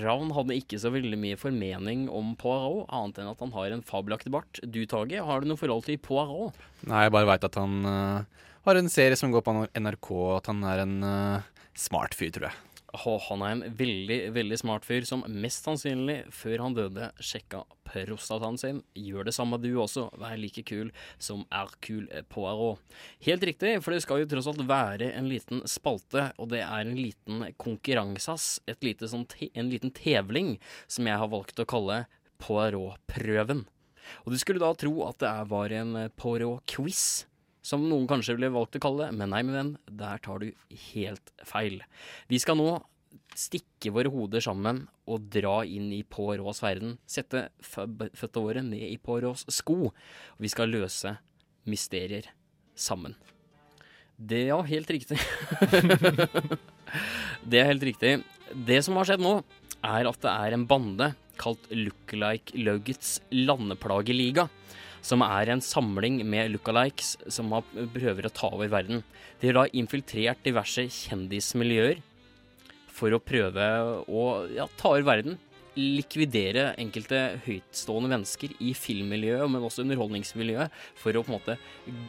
[0.00, 3.84] Ravn hadde ikke så veldig mye formening om Poirot, annet enn at han har en
[3.84, 4.62] fabelaktig bart.
[4.64, 6.56] Du, Tage, har du noe forhold til Poirot?
[6.88, 10.48] Nei, jeg bare veit at han eh, har en serie som går på NRK, at
[10.50, 11.46] han er en uh,
[11.78, 12.64] smart fyr, tror jeg.
[12.96, 17.62] Oh, han er en veldig, veldig smart fyr som mest sannsynlig, før han døde, sjekka
[17.88, 18.80] prostataen sin.
[18.96, 20.88] Gjør det samme du også, vær like kul
[21.20, 22.80] som Hercule Poirot.
[23.24, 26.84] Helt riktig, for det skal jo tross alt være en liten spalte, og det er
[26.84, 28.50] en liten konkurranseass,
[28.84, 30.56] lite sånn en liten tevling,
[30.88, 32.06] som jeg har valgt å kalle
[32.40, 33.66] Poirot-prøven.
[34.24, 37.28] Og du skulle da tro at det var en Poirot-quiz,
[37.68, 40.48] som noen kanskje ville valgt å kalle det, men nei, min venn, der tar du
[40.92, 41.82] helt feil.
[42.30, 42.70] Vi skal nå
[43.38, 46.96] stikke våre hoder sammen og dra inn i Poirots verden.
[47.08, 49.90] Sette fø- føttene våre ned i Poirots sko.
[49.92, 51.14] Og vi skal løse
[51.68, 52.30] mysterier
[52.78, 53.14] sammen.
[54.18, 55.20] Det, ja, helt riktig.
[57.48, 58.16] det er helt riktig.
[58.66, 59.36] Det som har skjedd nå,
[59.86, 64.48] er at det er en bande kalt Lookalike Luggets landeplageliga.
[65.04, 67.52] Som er en samling med lookalikes som
[67.94, 69.02] prøver å ta over verden.
[69.40, 72.02] De har da infiltrert diverse kjendismiljøer
[72.98, 73.66] for å prøve
[74.10, 75.38] å ja, ta over verden.
[75.78, 81.58] Likvidere enkelte høytstående mennesker i filmmiljøet, men også underholdningsmiljøet, for å på en måte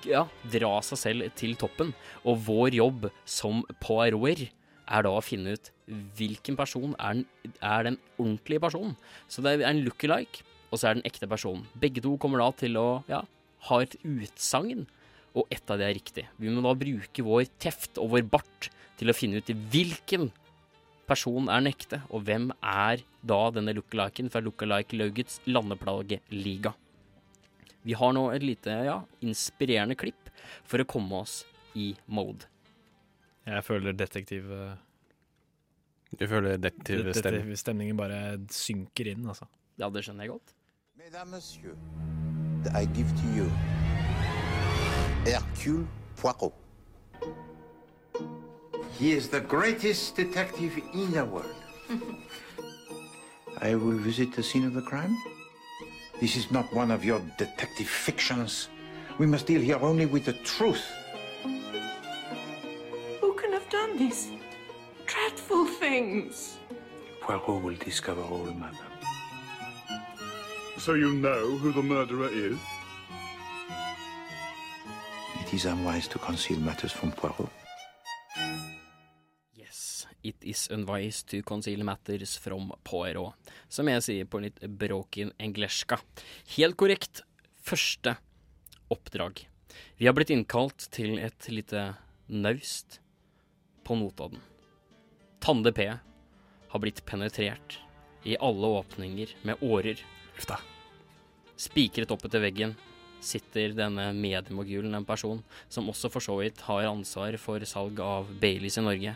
[0.09, 1.93] ja, dra seg selv til toppen.
[2.25, 4.47] Og vår jobb som Poiroter
[4.89, 5.69] er da å finne ut
[6.17, 7.25] hvilken person er den,
[7.61, 8.95] er den ordentlige personen.
[9.29, 11.63] Så det er en lookalike, og så er det en ekte person.
[11.81, 13.23] Begge to kommer da til å ja,
[13.69, 14.85] ha et utsagn,
[15.37, 16.25] og ett av det er riktig.
[16.41, 20.29] Vi må da bruke vår teft og vår bart til å finne ut hvilken
[21.09, 26.75] person er den ekte, og hvem er da denne lookaliken fra Lookalike Laugets landeplageliga.
[27.87, 30.29] Vi har nå et lite ja, inspirerende klipp
[30.67, 31.41] for å komme oss
[31.79, 32.45] i mode.
[33.49, 34.51] Jeg føler detektiv...
[34.53, 34.77] eh,
[36.19, 38.19] Du føler detektivstemningen Detektivstemningen bare
[38.53, 39.47] synker inn, altså.
[39.79, 40.53] Ja, det skjønner jeg godt.
[41.11, 41.77] Mesdames, messieurs,
[42.75, 43.51] I give to you
[45.25, 46.53] Hercule Poirot.
[48.99, 51.55] He is the greatest detective in the world.
[53.61, 55.17] I will visit the scene of the crime.
[56.21, 58.69] This is not one of your detective fictions.
[59.17, 60.85] We must deal here only with the truth.
[63.19, 64.29] Who can have done these
[65.07, 66.57] dreadful things?
[67.19, 68.88] Poirot will discover all, madame.
[70.79, 72.57] So you know who the murderer is?
[75.41, 77.49] It is unwise to conceal matters from Poirot.
[79.53, 83.33] Yes, it is unwise to conceal matters from Poirot.
[83.67, 85.99] Som jeg sier på litt broken engleska.
[86.55, 87.25] Helt korrekt.
[87.59, 88.15] Første
[88.87, 89.43] oppdrag.
[89.99, 91.89] Vi har blitt innkalt til et lite
[92.31, 93.01] naust
[93.83, 94.39] på Notodden.
[95.43, 97.81] Tande P har blitt penetrert
[98.23, 99.99] i alle åpninger med årer.
[101.59, 102.75] Spikret opp etter veggen
[103.19, 108.29] sitter denne mediemogulen, en person som også for så vidt har ansvar for salg av
[108.39, 109.15] Baileys i Norge,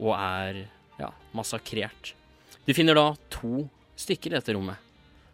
[0.00, 0.62] og er
[0.98, 2.14] ja, massakrert.
[2.64, 3.66] Du finner da to
[3.98, 4.88] stykker i dette rommet.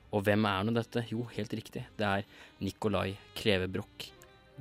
[0.09, 1.03] Og hvem er nå dette?
[1.11, 2.27] Jo, helt riktig, det er
[2.65, 4.09] Nikolai Klevebrok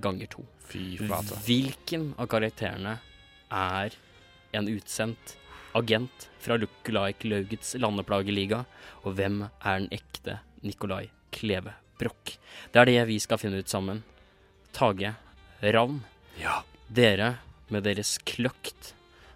[0.04, 0.44] ganger to.
[0.68, 1.40] Fy flate.
[1.48, 2.98] Hvilken av karakterene
[3.50, 3.96] er
[4.58, 5.38] en utsendt
[5.78, 8.66] agent fra Lookalike Laugets landeplageliga,
[9.06, 12.38] og hvem er den ekte Nikolai Kleve Broch?
[12.72, 14.04] Det er det vi skal finne ut sammen.
[14.74, 15.16] Tage,
[15.62, 16.02] Ravn,
[16.40, 16.62] Ja.
[16.90, 17.38] dere
[17.70, 18.94] med deres kløkt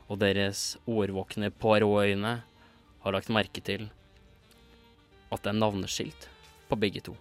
[0.09, 2.43] og deres årvåkne Poirot-øyne
[3.03, 3.89] har lagt merke til
[5.31, 6.27] at det er navneskilt
[6.69, 7.15] på begge to.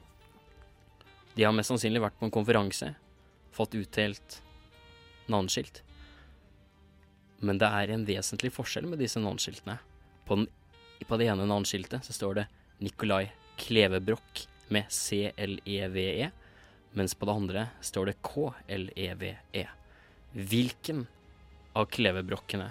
[1.36, 2.94] De har mest sannsynlig vært på en konferanse,
[3.54, 4.40] fått utdelt
[5.30, 5.82] navneskilt.
[7.40, 9.78] Men det er en vesentlig forskjell med disse navneskiltene.
[10.26, 10.48] På, den,
[11.06, 12.46] på det ene navneskiltet så står det
[12.84, 13.30] Nikolai
[13.60, 16.30] Klevebrok med C-L-E-V-E,
[16.96, 19.66] mens på det andre står det K-L-E-V-E.
[20.50, 21.04] Hvilken
[21.76, 22.70] av Klevebrokkene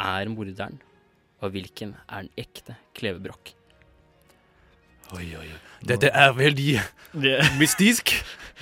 [0.00, 0.80] er morderen,
[1.42, 3.52] og hvilken er den ekte klevebrokk?
[5.14, 5.60] Oi, oi, oi.
[5.84, 6.78] Dette er veldig
[7.60, 8.14] mystisk.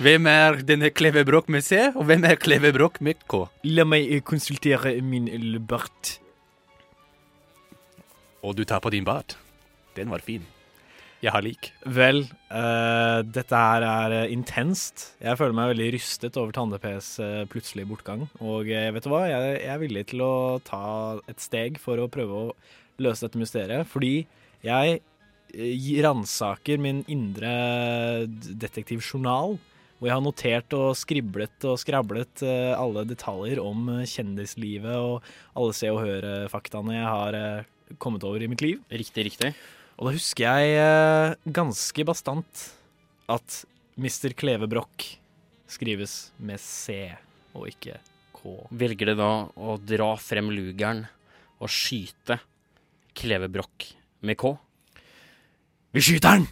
[0.03, 3.45] Hvem er denne Klevebrok med C, og hvem er Klevebrok med K?
[3.69, 5.29] La meg eh, konsultere min
[5.69, 6.17] Bart.
[8.43, 9.37] Og du tar på din bart.
[9.95, 10.43] Den var fin.
[11.23, 11.69] Jeg har lik.
[11.87, 15.13] Vel, uh, dette her er eh, intenst.
[15.23, 18.25] Jeg føler meg veldig rystet over Tande-Ps uh, plutselige bortgang.
[18.43, 20.33] Og eh, vet du hva, jeg, jeg er villig til å
[20.67, 20.83] ta
[21.31, 22.53] et steg for å prøve å
[23.03, 23.87] løse dette mysteriet.
[23.87, 24.17] Fordi
[24.67, 24.99] jeg
[26.03, 27.53] ransaker min indre
[28.27, 29.55] detektivjournal.
[30.03, 35.23] Hvor jeg har notert og skriblet og skrablet eh, alle detaljer om eh, kjendislivet og
[35.55, 38.81] alle Se og Hør-faktaene jeg har eh, kommet over i mitt liv.
[38.91, 39.53] Riktig, riktig.
[39.97, 42.63] Og da husker jeg eh, ganske bastant
[43.29, 43.59] at
[43.99, 44.33] Mr.
[44.33, 45.05] Klevebrokk
[45.69, 47.11] skrives med C
[47.53, 47.99] og ikke
[48.33, 48.55] K.
[48.73, 51.05] Velger det da å dra frem lugeren
[51.61, 52.39] og skyte
[53.13, 53.93] Klevebrokk
[54.25, 54.55] med K?
[55.93, 56.49] Vi skyter han!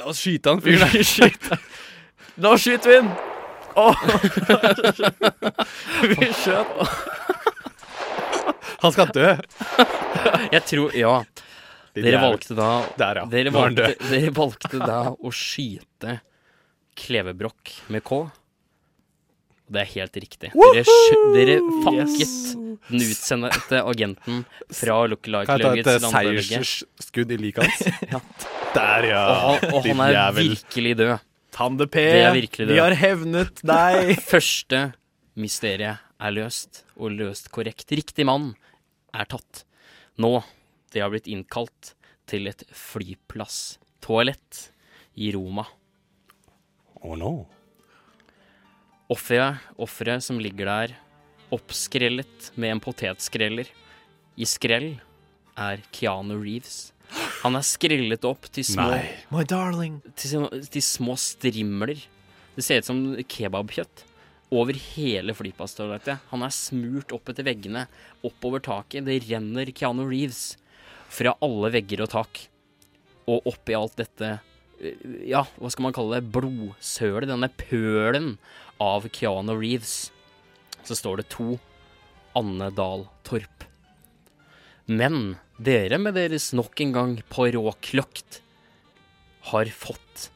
[0.00, 1.60] La oss skyte han fyren der.
[2.40, 3.12] Nå skyter vi han!
[3.76, 3.94] Oh.
[6.10, 7.18] vi skjøt
[8.82, 9.28] Han skal dø.
[10.56, 11.14] Jeg tror Ja.
[11.94, 12.68] Dere er- valgte da
[13.00, 13.24] Der, ja.
[13.26, 16.20] dere, er valgte, dere valgte da å skyte
[17.00, 18.18] Klevebrokk med K.
[19.70, 20.50] Og det er helt riktig.
[20.54, 20.84] Dere,
[21.34, 22.32] dere fakket
[22.90, 24.40] den utsendte agenten
[24.74, 27.82] fra Lookalike Kan jeg ta et eh, seiersskudd i liket hans?
[28.14, 28.20] Ja.
[28.74, 29.20] Der, ja.
[29.26, 30.50] Og han, og han er jævel.
[30.54, 31.26] virkelig død.
[31.60, 32.74] Virkelig det.
[32.74, 34.12] vi har hevnet deg.
[34.26, 34.82] Første
[35.38, 37.90] mysteriet er løst, og løst korrekt.
[37.94, 38.52] Riktig mann
[39.14, 39.64] er tatt.
[40.20, 40.42] Nå
[40.92, 41.92] det har blitt innkalt
[42.30, 44.70] til et flyplasstoalett
[45.20, 45.64] i Roma.
[47.00, 47.32] Å no.
[49.10, 50.92] Offeret, offeret som ligger der,
[51.54, 53.66] oppskrellet med en potetskreller.
[54.38, 54.92] I skrell
[55.58, 56.92] er Keanu Reeves.
[57.42, 59.08] Han er skrellet opp til små, Nei.
[59.34, 59.98] My darling.
[60.14, 61.98] til, små- til små strimler.
[62.54, 64.04] Det ser ut som kebabkjøtt.
[64.50, 66.26] Over hele flyplasstoalettet.
[66.32, 67.84] Han er smurt opp etter veggene,
[68.26, 69.06] oppover taket.
[69.06, 70.56] Det renner Keanu Reeves
[71.10, 72.40] fra alle vegger og tak.
[73.30, 74.32] Og oppi alt dette
[74.80, 76.32] eh, Ja, hva skal man kalle det?
[76.34, 77.30] Blodsølet.
[77.30, 78.34] Denne pølen
[78.82, 80.10] av Keanu Reeves.
[80.82, 81.54] Så står det to
[82.34, 83.66] Anne Dahl Torp.
[84.90, 88.40] Men dere med deres nok en gang Poirot-kløkt
[89.52, 90.30] har fått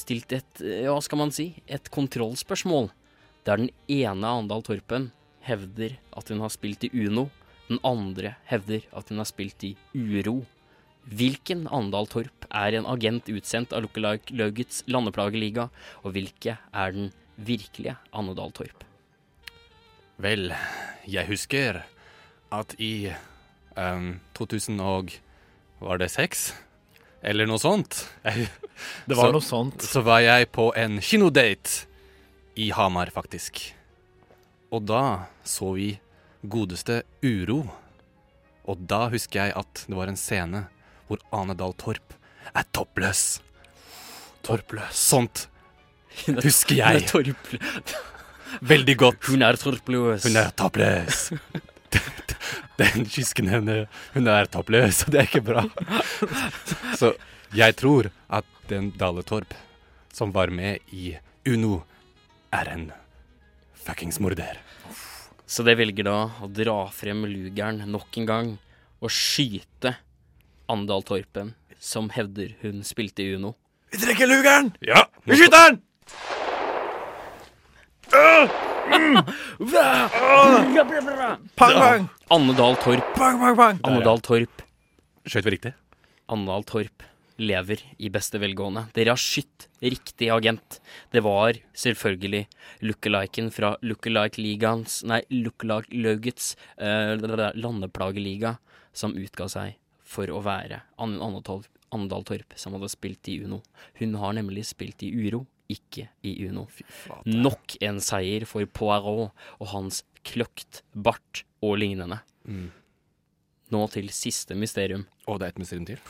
[0.00, 2.88] stilt et, ja, hva skal man si, et kontrollspørsmål.
[3.44, 5.10] Der den ene Andal Torpen
[5.44, 7.28] hevder at hun har spilt i Uno,
[7.68, 10.42] den andre hevder at hun har spilt i Uro.
[11.04, 15.68] Hvilken Andal Torp er en agent utsendt av Lookalike Laugets landeplageliga,
[16.00, 18.84] og hvilke er den virkelige Andal Torp?
[20.16, 20.54] Vel,
[21.04, 21.82] jeg husker
[22.54, 23.10] at i
[23.76, 25.16] um, 2000 og
[25.84, 26.54] Var det seks?
[27.20, 28.06] Eller noe sånt.
[28.24, 28.46] Jeg,
[29.08, 29.86] Det var så, noe sånt.
[29.86, 31.86] Så var jeg på en kinodate
[32.60, 33.60] i Hamar, faktisk.
[34.74, 35.88] Og da så vi
[36.42, 37.62] godeste Uro.
[38.64, 40.66] Og da husker jeg at det var en scene
[41.08, 42.14] hvor Ane Dahl Torp
[42.54, 43.40] er toppløs.
[44.44, 44.96] Torpløs.
[44.96, 45.48] Sånt
[46.24, 47.34] husker er jeg
[48.62, 49.28] veldig godt.
[49.28, 50.26] Hun er torpløs.
[50.26, 51.28] Hun er toppløs.
[52.80, 53.84] Den kysken henne,
[54.16, 55.62] hun er toppløs, og det er ikke bra.
[57.00, 57.12] Så
[57.54, 59.54] jeg tror at den Dale Torp
[60.14, 61.82] som var med i Uno,
[62.54, 62.84] er en
[63.74, 64.60] fuckings morder.
[65.46, 68.52] Så det velger da å dra frem lugeren nok en gang
[69.02, 69.96] og skyte
[70.70, 71.52] Andal Torpen,
[71.82, 73.52] som hevder hun spilte i Uno.
[73.92, 74.72] Vi trekker lugeren!
[74.80, 75.04] Ja!
[75.26, 75.80] Vi skyter den!
[81.58, 82.06] Pang, pang!
[82.30, 83.10] Annedal Torp.
[83.18, 83.82] Pang, pang, pang!
[83.82, 84.62] Annedal Torp.
[85.26, 85.74] Skjøt vi riktig?
[86.32, 87.04] Annedal Torp
[87.40, 88.86] lever i beste velgående.
[88.94, 90.78] Dere har skytt riktig agent.
[91.12, 92.44] Det var selvfølgelig
[92.86, 97.14] lookaliken fra Lookalike-ligaens Nei, Lookalike-laugets uh,
[97.58, 98.56] landeplageliga
[98.94, 103.62] som utga seg for å være Annedal Torp, som hadde spilt i Uno.
[103.98, 106.68] Hun har nemlig spilt i Uro, ikke i Uno.
[107.26, 112.20] Nok en seier for Poirot og hans kløkt, bart og lignende.
[112.44, 112.70] Mm.
[113.74, 115.08] Nå til siste mysterium.
[115.26, 116.00] Og det er et mysterium til?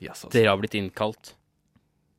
[0.00, 0.32] Yes, altså.
[0.32, 1.34] Dere har blitt innkalt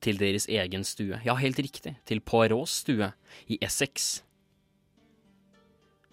[0.01, 1.17] til deres egen stue.
[1.25, 1.95] Ja, helt riktig.
[2.05, 3.11] Til Poirots stue
[3.49, 4.21] i Essex.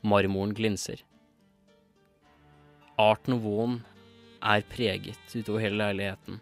[0.01, 1.03] Marmoren glinser.
[2.99, 3.79] Art Nouveau
[4.43, 6.41] er preget utover hele leiligheten.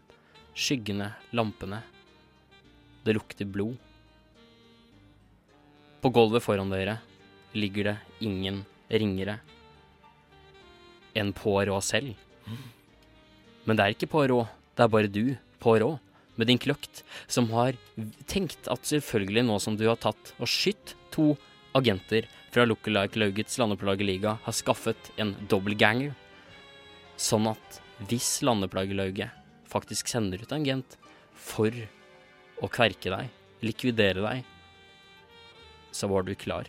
[0.56, 1.82] Skyggene, lampene.
[3.04, 3.76] Det lukter blod.
[6.02, 6.98] På gulvet foran dere
[7.56, 7.96] ligger det
[8.26, 9.38] ingen ringere
[11.16, 12.14] enn Poirot selv.
[13.64, 16.00] Men det er ikke Poirot, det er bare du, Poirot,
[16.36, 17.00] med din kløkt,
[17.32, 17.76] som har
[18.28, 21.32] tenkt at selvfølgelig nå som du har tatt og skytt to
[21.76, 26.12] agenter fra Lookalike-laugets landeplageliga, har skaffet en dobbeltganger,
[27.16, 29.32] sånn at hvis landeplagelauget
[29.68, 30.98] faktisk sender ut en agent
[31.32, 31.72] for
[32.60, 33.32] å kverke deg,
[33.64, 34.44] likvidere deg,
[35.96, 36.68] så var du klar.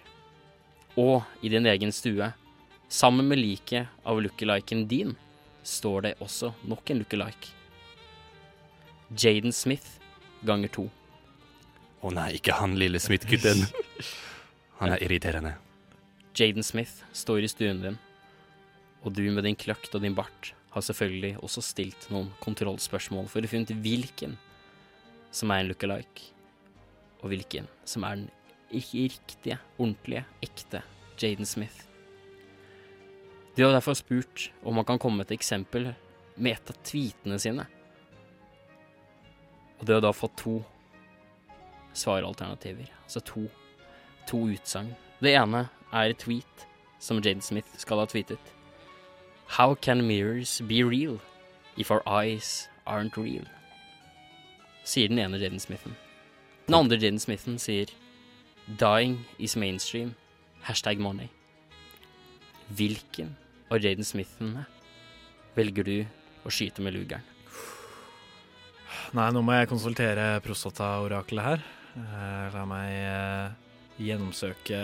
[0.96, 2.32] Og i din egen stue,
[2.88, 5.16] sammen med liket av lookaliken din,
[5.68, 7.52] står det også nok en lookalike.
[9.16, 10.00] Jaden Smith
[10.44, 10.88] ganger to.
[12.04, 13.64] Å nei, ikke han lille Smith-gutten.
[14.82, 15.56] Han er irriterende.
[16.38, 17.98] Jaden Smith står i stuen din,
[19.02, 23.42] og du med din kløkt og din bart har selvfølgelig også stilt noen kontrollspørsmål for
[23.42, 24.36] å finne ut hvilken
[25.34, 26.28] som er en lookalike,
[27.24, 28.28] og hvilken som er den
[28.68, 30.84] ikke riktige, ordentlige, ekte
[31.18, 31.88] Jaden Smith.
[33.56, 35.94] De har derfor spurt om han kan komme med et eksempel
[36.36, 37.66] med et av tweetene sine.
[39.80, 40.60] Og det har da fått to
[41.98, 43.48] svaralternativer, altså to,
[44.30, 44.94] to utsagn.
[45.22, 46.66] Det ene er et tweet
[47.00, 48.42] som Jaden Smith skal ha tweetet.
[49.58, 51.20] How can mirrors be real
[51.78, 53.46] if our eyes aren't real?
[54.84, 55.96] Sier den ene Jaden Smithen.
[56.68, 57.88] Den andre Jaden Smithen sier
[58.68, 60.16] Dying is mainstream.
[60.62, 61.30] Hashtag money.
[62.76, 63.38] Hvilken
[63.72, 64.66] av Jaden Smithene
[65.56, 65.98] velger du
[66.44, 67.24] å skyte med lugeren?
[69.16, 71.62] Nei, nå må jeg konsultere prostataoraklet her.
[71.98, 73.54] Eh, La meg eh,
[74.04, 74.80] gjennomsøke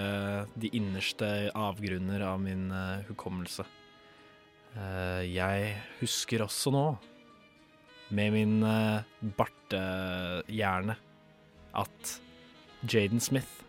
[0.59, 3.65] de innerste avgrunner av min eh, hukommelse.
[4.74, 6.86] Jeg husker også nå,
[8.17, 9.03] med min eh,
[9.38, 10.95] bartehjerne,
[11.78, 12.13] at
[12.89, 13.59] Jaden Smith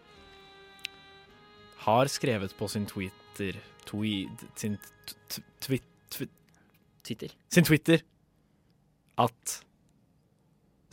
[1.84, 5.84] har skrevet på sin Twitter tweed, sin t- t- tweet,
[6.14, 6.32] tweet,
[7.04, 7.34] Twitter.
[7.52, 8.00] sin Twitter
[9.20, 9.58] at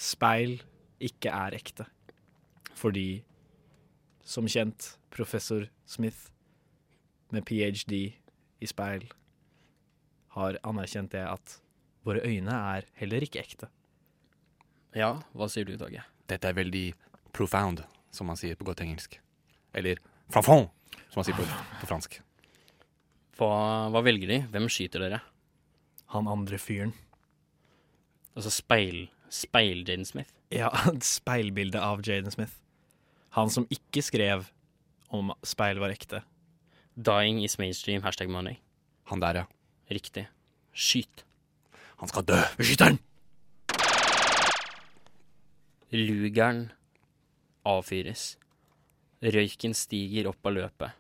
[0.02, 0.58] speil
[1.02, 1.86] ikke er ekte.
[2.78, 3.22] Fordi,
[4.26, 6.30] som kjent, professor Smith
[7.32, 8.00] med ph.d.
[8.62, 9.06] i speil
[10.36, 11.58] har anerkjent det at
[12.08, 13.70] våre øyne er heller ikke ekte.
[14.98, 16.04] Ja, hva sier du, Tage?
[16.28, 16.88] Dette er veldig
[17.36, 19.20] profound, som man sier på godt engelsk.
[19.76, 20.70] Eller franfond,
[21.12, 21.46] som man sier på,
[21.80, 22.18] på fransk.
[23.40, 23.52] Hva,
[23.92, 24.42] hva velger de?
[24.52, 25.22] Hvem skyter dere?
[26.16, 26.92] Han andre fyren.
[28.36, 30.34] Altså speil, speil Jaden Smith?
[30.52, 30.70] Ja,
[31.02, 32.60] speilbildet av Jaden Smith.
[33.38, 34.50] Han som ikke skrev
[35.12, 36.22] om speil var ekte.
[36.96, 38.60] Dying is mainstream, hashtag money.
[39.12, 39.46] Han der, ja.
[39.92, 40.28] Riktig.
[40.74, 41.24] Skyt.
[42.00, 42.40] Han skal dø.
[42.80, 43.00] Den!
[45.92, 46.70] Lugeren
[47.68, 48.36] avfyres.
[49.22, 51.00] Røyken stiger opp av løpet.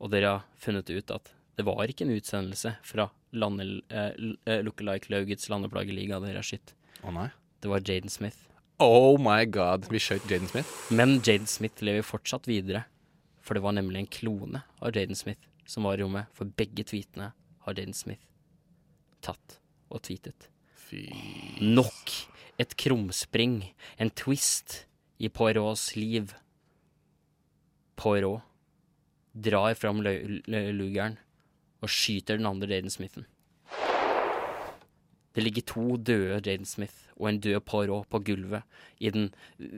[0.00, 4.12] Og dere har funnet ut at det var ikke en utsendelse fra lande, eh,
[4.48, 6.74] eh, Lookalike-laugets landeplageliga dere har skutt.
[7.04, 7.28] Å nei.
[7.60, 8.38] Det var Jaden Smith.
[8.80, 10.70] Oh my god, vi skjøt Jaden Smith.
[10.92, 12.86] Men Jaden Smith lever fortsatt videre.
[13.40, 16.30] For det var nemlig en klone av Jaden Smith som var i rommet.
[16.36, 17.32] For begge tweetene
[17.66, 18.24] har Jaden Smith
[19.24, 19.58] tatt
[19.92, 20.48] og tweetet.
[20.88, 21.06] Fy
[21.60, 22.14] Nok
[22.60, 23.62] et krumspring,
[23.96, 24.84] en twist
[25.20, 26.34] i Poirots liv.
[27.96, 28.44] Poirot
[29.32, 31.16] drar fram lugeren
[31.80, 33.28] og skyter den andre Jaden Smithen.
[35.34, 38.66] Det ligger to døde Jaden Smith og en død Poirot på gulvet
[38.98, 39.30] i den,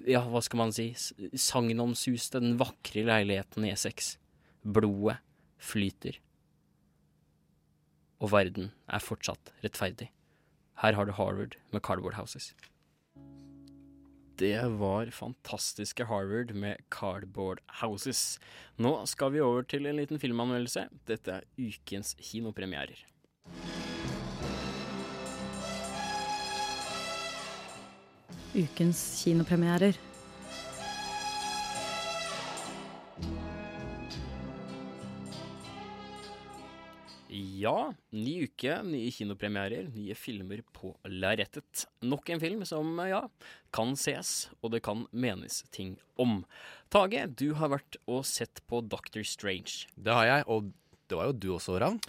[0.09, 0.92] ja, hva skal man si,
[1.36, 4.16] sagnomsuste, den vakre leiligheten i Essex.
[4.64, 5.18] Blodet
[5.61, 6.16] flyter.
[8.22, 10.09] Og verden er fortsatt rettferdig.
[10.80, 12.53] Her har du Harvard med Cardboard Houses.
[14.40, 18.40] Det var fantastiske Harvard med Cardboard Houses.
[18.80, 20.88] Nå skal vi over til en liten filmanmeldelse.
[21.07, 23.05] Dette er ukens kinopremierer.
[28.53, 29.96] Ukens kinopremierer.
[37.32, 41.86] Ja, ny uke, nye kinopremierer, nye filmer på lerretet.
[42.05, 43.22] Nok en film som, ja,
[43.72, 46.42] kan ses, og det kan menes ting om.
[46.92, 49.86] Tage, du har vært og sett på Doctor Strange.
[49.96, 50.74] Det har jeg, og
[51.09, 52.03] det var jo du også, Ravn.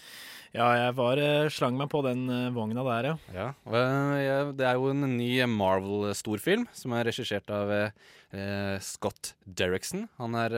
[0.53, 3.13] Ja, jeg var eh, slang meg på den eh, vogna der, ja.
[3.33, 10.05] Ja, Det er jo en ny Marvel-storfilm som er regissert av eh, Scott Derrickson.
[10.19, 10.53] Han er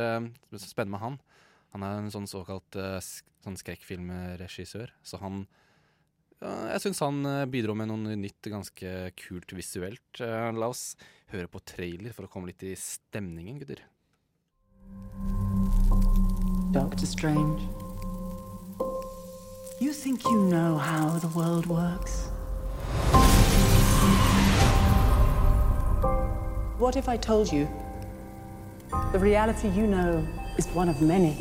[0.60, 1.16] spennende med han.
[1.76, 4.92] Han er en sånn såkalt sånn skrekkfilmregissør.
[5.04, 5.46] Så han
[6.44, 10.20] Jeg syns han bidro med noe nytt, ganske kult visuelt.
[10.20, 10.98] La oss
[11.32, 13.84] høre på trailer for å komme litt i stemningen, gutter.
[16.76, 17.85] Doctor Strange.
[19.78, 22.28] You think you know how the world works?
[26.78, 27.68] What if I told you
[29.12, 30.26] the reality you know
[30.58, 31.34] is one of many?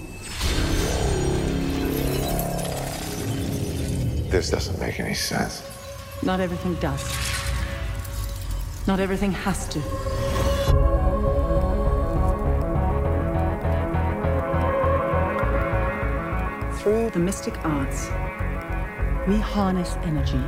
[4.30, 5.62] This doesn't make any sense.
[6.24, 7.04] Not everything does.
[8.88, 9.80] Not everything has to.
[16.82, 18.10] Through the mystic arts,
[19.26, 20.42] we harness energy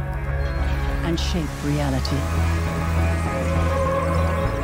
[1.04, 2.16] and shape reality.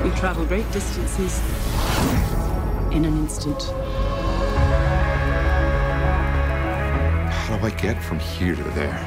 [0.04, 1.40] We travel great distances
[2.90, 3.62] in an instant.
[7.32, 8.98] How do I get from here to there?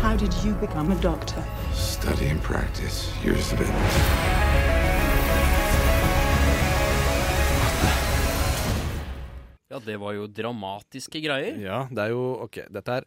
[0.00, 1.44] How did you become a doctor?
[1.74, 3.68] Study and practice, years of it.
[9.68, 11.60] Ja, det var jo dramatiske greier.
[11.62, 13.04] Ja, det er jo OK, dette er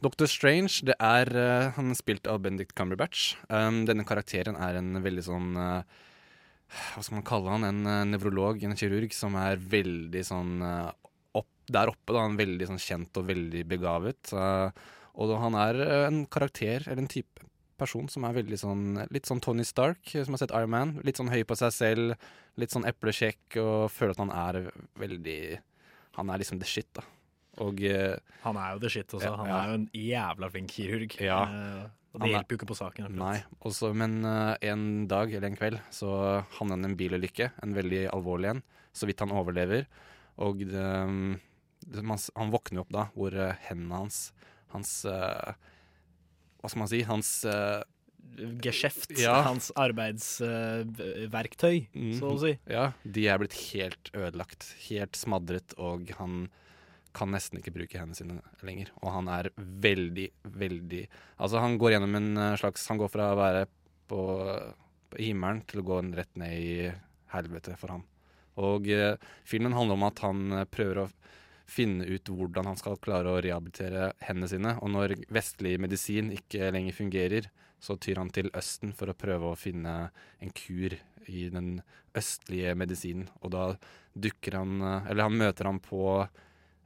[0.00, 0.24] Dr.
[0.30, 0.80] Strange.
[0.88, 3.34] Det er uh, Han er spilt av Benedict Cumberbatch.
[3.52, 5.82] Um, denne karakteren er en veldig sånn uh,
[6.94, 7.66] Hva skal man kalle han?
[7.68, 12.14] En uh, nevrolog, en kirurg, som er veldig sånn opp, der oppe.
[12.14, 14.32] da, Han er veldig sånn kjent og veldig begavet.
[15.20, 17.44] Og han er en karakter, eller en type
[17.80, 20.96] person, som er veldig sånn Litt sånn Tony Stark, som har sett Iron Man.
[21.04, 22.28] Litt sånn høy på seg selv,
[22.60, 24.62] litt sånn eplekjekk, og føler at han er
[25.00, 25.40] veldig
[26.16, 27.04] Han er liksom the shit, da.
[27.60, 29.32] Og eh, Han er jo the shit også.
[29.42, 31.12] Han er jo en jævla flink kirurg.
[31.20, 31.40] Ja.
[31.44, 33.12] Eh, og det er- hjelper jo ikke på saken.
[33.14, 36.08] Nei, også, men uh, en dag eller en kveld så
[36.56, 39.86] havner han i en bilulykke, en veldig alvorlig en, så vidt han overlever.
[40.42, 40.88] Og det,
[41.86, 44.32] det, han våkner opp da, hvor uh, hendene hans,
[44.74, 45.52] hans uh,
[46.58, 47.04] Hva skal man si?
[47.06, 47.82] Hans uh,
[48.64, 49.10] Geskjeft.
[49.18, 49.42] Ja.
[49.46, 51.80] Hans arbeidsverktøy,
[52.18, 52.52] så å si.
[52.70, 54.74] Ja, de er blitt helt ødelagt.
[54.88, 56.48] Helt smadret, og han
[57.16, 58.92] kan nesten ikke bruke hendene sine lenger.
[59.02, 60.28] Og han er veldig,
[60.60, 61.02] veldig
[61.38, 63.66] Altså, han går gjennom en eh, slags Han går fra å være
[64.10, 64.22] på,
[65.10, 66.74] på himmelen til å gå rett ned i
[67.34, 68.06] helvete for han.
[68.60, 69.16] Og eh,
[69.48, 71.10] filmen handler om at han eh, prøver å
[71.70, 74.74] finne ut hvordan han skal klare å rehabilitere hendene sine.
[74.82, 77.50] Og når vestlig medisin ikke lenger fungerer,
[77.80, 80.10] så tyr han til Østen for å prøve å finne
[80.42, 80.98] en kur
[81.30, 81.78] i den
[82.16, 83.28] østlige medisinen.
[83.40, 83.64] Og da
[84.14, 86.04] dukker han eh, Eller han møter han på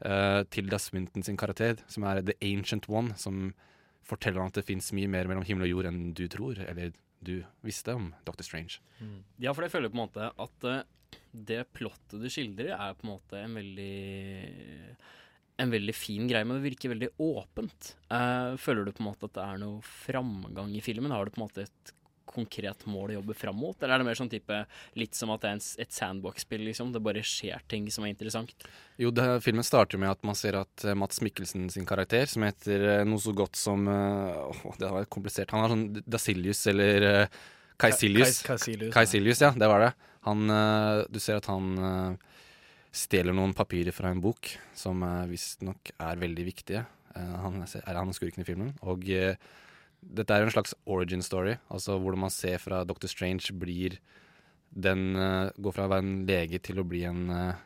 [0.04, 3.52] eh, Tilda Swinton sin karakter, som er The Ancient One, som
[4.04, 6.92] forteller at det fins mye mer mellom himmel og jord enn du tror, eller
[7.24, 8.44] du visste om Dr.
[8.44, 8.82] Strange.
[9.40, 10.82] Ja, for jeg føler på en måte at eh,
[11.32, 13.92] det plottet du skildrer, er på en måte en veldig
[15.62, 17.92] en veldig fin greie, men det virker veldig åpent.
[18.10, 21.14] Eh, føler du på en måte at det er noe framgang i filmen?
[21.14, 21.92] Har du på en måte et
[22.28, 23.76] konkret mål å jobbe fram mot?
[23.80, 24.60] Eller er det mer sånn type
[24.98, 26.92] litt som at det er en, et sandbox-spill, liksom?
[26.94, 28.54] Det bare skjer ting som er interessant?
[29.00, 32.46] Jo, det, filmen starter med at man ser at eh, Mats Mikkelsen sin karakter, som
[32.46, 33.98] heter eh, noe så godt som å,
[34.54, 35.54] åh, Det var komplisert.
[35.54, 37.38] Han har sånn Dasilius eller uh,
[37.80, 38.42] Kaisilius.
[38.46, 39.50] Kaisilius, ja.
[39.50, 39.54] Ja.
[39.58, 39.92] Det var det.
[40.28, 42.34] Han, eh, du ser at han eh,
[42.94, 46.84] stjeler noen papirer fra en bok som uh, visstnok er veldig viktige.
[47.14, 48.72] Eh, han er han skurken i filmen.
[48.86, 49.36] Og eh,
[50.04, 53.08] dette er jo en slags origin story, altså hvordan man ser fra Dr.
[53.10, 53.98] Strange blir
[54.74, 57.62] den uh, Går fra å være en lege til å bli en uh,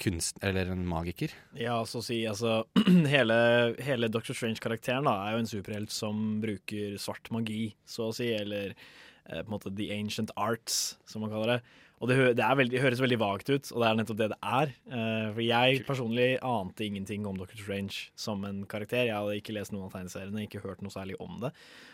[0.00, 0.40] kunst...
[0.42, 1.30] Eller en magiker.
[1.58, 2.64] Ja, så å si, altså
[3.14, 3.38] Hele,
[3.84, 4.34] hele Dr.
[4.34, 9.40] Strange-karakteren da er jo en superhelt som bruker svart magi, så å si, eller uh,
[9.40, 11.60] på en måte the ancient arts, som man kaller det.
[12.02, 14.18] Og det, hø det, er veldig, det høres veldig vagt ut, og det er nettopp
[14.18, 14.72] det det er.
[14.90, 19.06] Uh, for jeg personlig ante ingenting om Doctor Strange som en karakter.
[19.06, 21.52] Jeg hadde ikke lest noen av tegneseriene, ikke hørt noe særlig om det.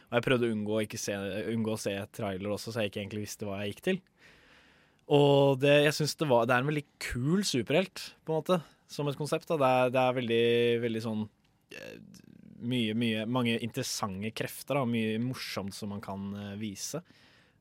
[0.09, 1.18] Og jeg prøvde å unngå, ikke se,
[1.53, 4.01] unngå å se trailer også, så jeg ikke egentlig visste hva jeg gikk til.
[5.11, 8.61] Og det, jeg synes det, var, det er en veldig kul superhelt, på en måte,
[8.90, 9.51] som et konsept.
[9.51, 10.44] Det, er, det er veldig,
[10.86, 11.24] veldig sånn
[11.76, 11.96] eh,
[12.70, 14.78] mye, mye, mange interessante krefter.
[14.78, 14.84] Da.
[14.88, 17.03] Mye morsomt som man kan uh, vise.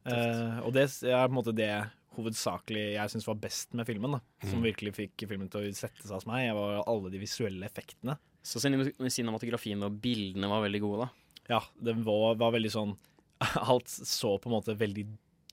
[0.07, 1.71] Uh, og det er på en måte det
[2.17, 4.11] hovedsakelig jeg syns var best med filmen.
[4.17, 4.65] da Som Mm.
[4.73, 6.47] virkelig fikk filmen til å sette seg hos meg.
[6.47, 8.17] Jeg var alle de visuelle effektene.
[8.43, 11.09] Så cinem- cinematografien og bildene var veldig gode, da.
[11.49, 12.97] Ja, det var, var veldig sånn
[13.69, 15.05] Alt så på en måte veldig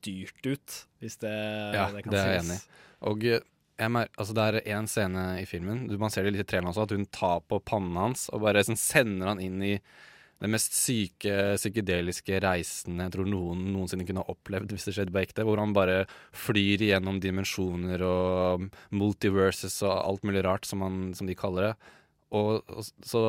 [0.02, 1.32] dyrt ut, hvis det,
[1.74, 2.66] Ja, det kan det er jeg enig i.
[3.02, 3.42] Og
[4.18, 6.90] altså det er én scene i filmen, man ser det litt i traileren også, at
[6.96, 9.80] hun tar på panna hans og bare sånn, sender han inn i
[10.42, 15.14] den mest syke, psykedeliske reisen jeg tror noen noensinne kunne ha opplevd hvis det skjedde
[15.14, 15.46] på ekte.
[15.48, 16.02] Hvor han bare
[16.36, 21.74] flyr igjennom dimensjoner og multiverses og alt mulig rart, som, han, som de kaller det.
[22.36, 23.22] Og, og så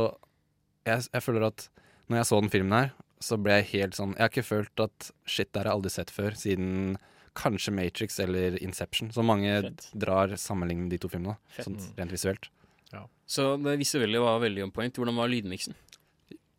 [0.88, 1.70] jeg, jeg føler at
[2.08, 2.92] når jeg så den filmen her,
[3.24, 5.94] så ble jeg helt sånn Jeg har ikke følt at shit, det har jeg aldri
[5.94, 7.00] sett før, siden
[7.38, 9.10] kanskje Matrix eller Inception.
[9.14, 12.50] Så mange drar sammenlignende de to filmene, sånn rent visuelt.
[13.28, 14.96] Så det visuelle var veldig on point.
[14.96, 15.76] Hvordan var lydmiksen?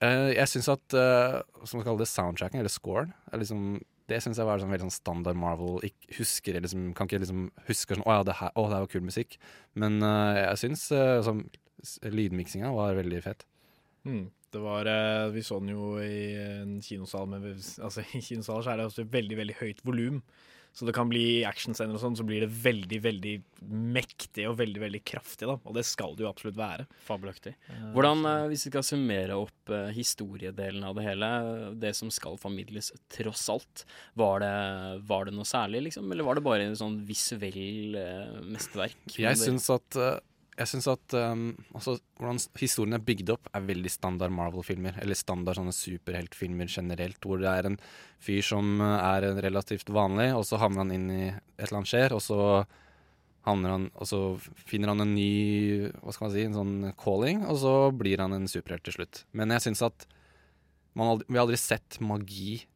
[0.05, 4.39] Eh, jeg syns at uh, Som man kaller det soundtracken, eller scoren, liksom, det syns
[4.39, 5.81] jeg var sånn veldig sånn standard Marvel.
[5.89, 8.87] Ikke, husker liksom, kan ikke liksom huske sånn Å ja, det her, å, det her
[8.87, 9.39] var kul musikk.
[9.79, 11.45] Men uh, jeg syns uh, sånn,
[12.07, 13.45] lydmiksinga var veldig fet.
[14.09, 14.27] Mm.
[14.49, 18.81] Det var, eh, vi så den jo i en kinosal, men altså, i kinosaler er
[18.81, 20.23] det også veldig veldig høyt volum.
[20.79, 23.33] Så det kan bli actionscener og sånn, så blir det veldig veldig
[23.97, 25.49] mektig og veldig veldig kraftig.
[25.51, 26.87] da Og det skal det jo absolutt være.
[27.03, 27.57] Fabelaktig.
[27.97, 31.31] Hvordan, eh, hvis vi skal summere opp eh, historiedelen av det hele,
[31.83, 33.83] det som skal formidles tross alt,
[34.15, 34.55] var det,
[35.11, 36.07] var det noe særlig, liksom?
[36.15, 39.19] Eller var det bare en sånn visuell eh, mesterverk?
[39.19, 40.21] Jeg syns at eh,
[40.59, 41.45] jeg synes at um,
[41.77, 44.99] altså, hvordan historien er bygd opp, er veldig standard Marvel-filmer.
[45.03, 47.79] Eller standard sånne superheltfilmer generelt, hvor det er en
[48.23, 51.93] fyr som eh, er relativt vanlig, og så havner han inn i et eller annet
[51.93, 52.41] skjer, og så
[53.49, 53.65] han
[53.97, 54.19] Og så
[54.69, 58.35] finner han en ny Hva skal man si, en sånn calling, og så blir han
[58.37, 59.23] en superhelt til slutt.
[59.33, 60.05] Men jeg syns at
[60.99, 62.67] man aldri, vi har aldri sett magi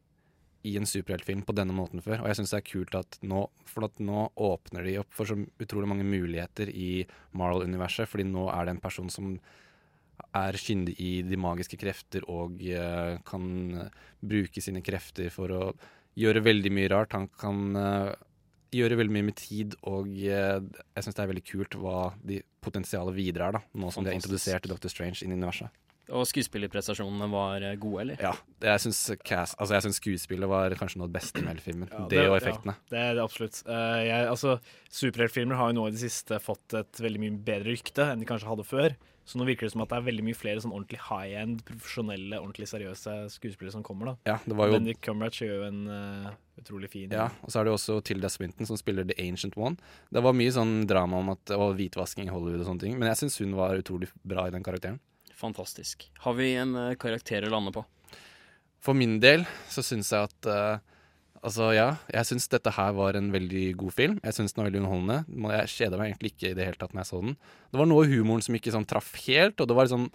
[0.63, 2.21] i en superheltfilm på denne måten før.
[2.23, 5.29] Og jeg syns det er kult at nå For at nå åpner de opp for
[5.29, 7.03] så utrolig mange muligheter i
[7.35, 9.33] Marvel-universet, fordi nå er det en person som
[10.37, 13.47] er kyndig i de magiske krefter og uh, kan
[14.21, 15.63] bruke sine krefter for å
[16.19, 17.17] gjøre veldig mye rart.
[17.17, 18.13] Han kan uh,
[18.73, 22.39] gjøre veldig mye med tid, og uh, jeg syns det er veldig kult hva de
[22.63, 24.93] potensialet videre er, da, nå som de har introdusert Dr.
[24.93, 25.73] Strange inn i universet.
[26.11, 28.17] Og skuespillerprestasjonene var eh, gode, eller?
[28.19, 31.39] Ja, det, jeg syns cast- altså jeg syns skuespillet var kanskje noe av det beste
[31.39, 31.87] med hele filmen.
[31.93, 32.75] Ja, det, og effektene.
[32.75, 33.61] Ja, det er det absolutt.
[33.69, 34.57] Uh, jeg, altså,
[34.91, 38.27] Superheltfilmer har jo nå i det siste fått et veldig mye bedre rykte enn de
[38.29, 38.95] kanskje hadde før.
[39.23, 42.41] Så nå virker det som at det er veldig mye flere sånn ordentlig high-end, profesjonelle,
[42.43, 44.09] ordentlig seriøse skuespillere som kommer.
[44.11, 44.33] da.
[44.33, 47.61] Ja, det var jo- Bendik Cumberbatch gjør jo en uh, utrolig fin Ja, og så
[47.61, 49.79] er det jo også Tilda Swinton som spiller The Ancient One.
[50.11, 53.07] Det var mye sånn drama om at, og hvitvasking i Hollywood og sånne ting, men
[53.13, 54.99] jeg syns hun var utrolig bra i den karakteren.
[55.43, 56.07] Fantastisk.
[56.23, 57.83] Har vi en eh, karakter å lande på?
[58.83, 60.81] For min del så syns jeg at uh,
[61.43, 64.19] Altså, ja, jeg syns dette her var en veldig god film.
[64.23, 65.49] Jeg syns den var veldig underholdende.
[65.57, 67.33] Jeg kjeda meg egentlig ikke i det hele tatt når jeg så den.
[67.67, 70.05] Det var noe humoren som ikke sånn traff helt, og det var liksom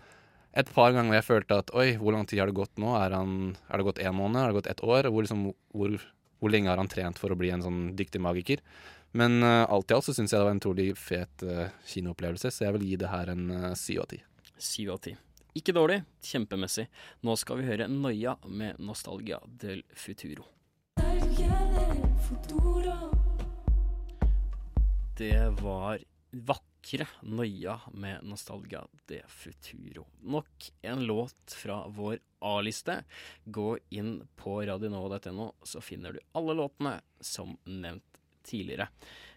[0.57, 2.95] et par ganger hvor jeg følte at oi, hvor lang tid har det gått nå?
[2.97, 3.35] Er, han,
[3.69, 4.41] er det gått én måned?
[4.41, 5.11] Er det gått ett år?
[5.13, 5.45] Hvor, liksom,
[5.77, 5.99] hvor,
[6.41, 8.65] hvor lenge har han trent for å bli en sånn dyktig magiker?
[9.13, 12.57] Men uh, alt i alt så syns jeg det var en utrolig fet uh, kinoopplevelse,
[12.57, 13.45] så jeg vil gi det her en
[13.77, 14.23] syv av ti.
[14.59, 15.15] Syv av ti.
[15.59, 16.85] Ikke dårlig, kjempemessig.
[17.27, 20.45] Nå skal vi høre Noia med Nostalgia del Futuro.
[25.19, 30.07] Det var vakre Noia med Nostalgia de Futuro.
[30.21, 33.01] Nok en låt fra vår A-liste.
[33.45, 38.89] Gå inn på radionova.no, så finner du alle låtene som nevnt tidligere.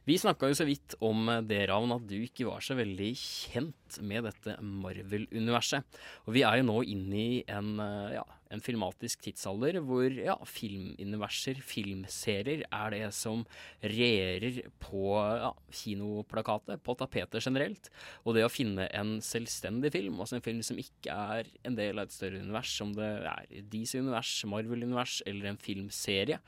[0.07, 3.99] Vi snakka jo så vidt om det, Ravn, at du ikke var så veldig kjent
[4.01, 5.99] med dette Marvel-universet.
[6.25, 10.35] Og vi er jo nå inne i en, eh, ja, en filmatisk tidsalder hvor ja,
[10.47, 13.45] filmuniverser, filmserier, er det som
[13.83, 17.91] regjerer på ja, kinoplakatet, på tapetet generelt.
[18.25, 21.99] Og det å finne en selvstendig film, altså en film som ikke er en del
[22.01, 26.41] av et større univers, som det er DC-univers, Marvel-univers eller en filmserie,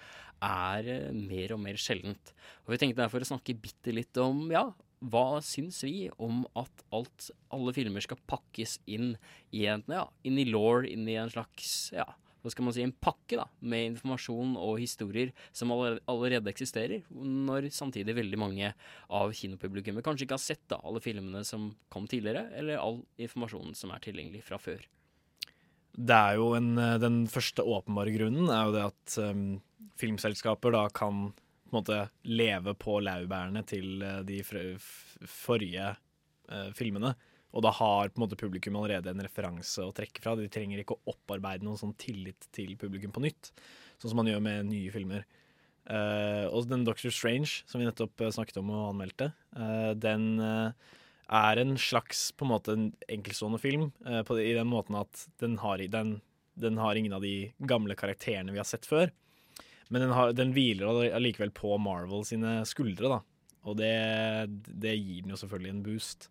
[0.43, 2.33] er eh, mer og mer sjeldent.
[2.65, 4.67] Og vi tenkte derfor å snakke bitte litt om ja,
[5.11, 9.15] hva syns vi om at alt, alle filmer skal pakkes inn
[9.51, 12.07] i en, ja, inn i law, inn i en slags ja,
[12.43, 17.69] hva skal man si, en pakke da, med informasjon og historier som allerede, eksisterer, når
[17.71, 18.73] samtidig veldig mange
[19.07, 23.77] av kinopublikummet kanskje ikke har sett da, alle filmene som kom tidligere, eller all informasjonen
[23.79, 24.83] som er tilgjengelig fra før.
[25.93, 29.45] Det er jo en, Den første åpenbare grunnen er jo det at um,
[30.01, 31.29] filmselskaper da kan
[31.73, 31.99] på en måte
[32.29, 37.15] leve på laurbærene til uh, de forrige uh, filmene.
[37.53, 40.33] Og da har på en måte publikum allerede en referanse å trekke fra.
[40.37, 43.51] De trenger ikke å opparbeide noen sånn tillit til publikum på nytt,
[44.01, 45.25] sånn som man gjør med nye filmer.
[45.83, 50.71] Uh, og den Doctor Strange, som vi nettopp snakket om og anmeldte, uh, den uh,
[51.33, 53.89] er en slags på en måte en enkeltstående film,
[54.27, 56.17] på, i den måten at den har, den,
[56.59, 59.11] den har ingen av de gamle karakterene vi har sett før.
[59.89, 63.19] Men den, har, den hviler allikevel på Marvel sine skuldre, da.
[63.63, 63.93] Og det,
[64.67, 66.29] det gir den jo selvfølgelig en boost.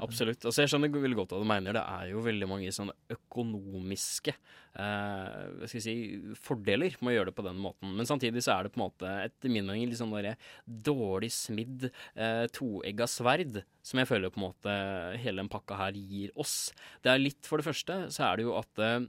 [0.00, 0.44] Absolutt.
[0.48, 1.76] Altså jeg skjønner veldig godt hva du mener.
[1.76, 5.94] Det er jo veldig mange sånne økonomiske eh, si,
[6.40, 7.92] fordeler med å gjøre det på den måten.
[7.98, 11.30] Men samtidig så er det på en måte etter min mening litt sånn derre dårlig
[11.36, 14.76] smidd eh, toegga sverd som jeg føler på en måte
[15.20, 16.70] hele den pakka her gir oss.
[17.04, 19.02] Det er litt, for det første, så er det jo at eh,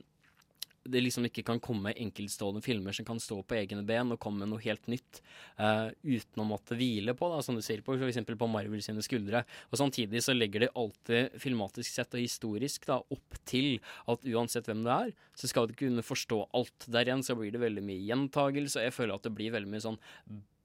[0.84, 4.42] det liksom ikke kan komme enkeltstående filmer som kan stå på egne ben og komme
[4.42, 5.22] med noe helt nytt
[5.60, 8.22] uh, uten å måtte hvile på, da, som du sier, på f.eks.
[8.26, 9.44] på Marvel sine skuldre.
[9.70, 13.78] Og Samtidig så legger de alltid filmatisk sett og historisk da, opp til
[14.10, 16.90] at uansett hvem det er, så skal du kunne forstå alt.
[16.90, 19.72] Der igjen så blir det veldig mye gjentagelse, og jeg føler at det blir veldig
[19.72, 20.02] mye sånn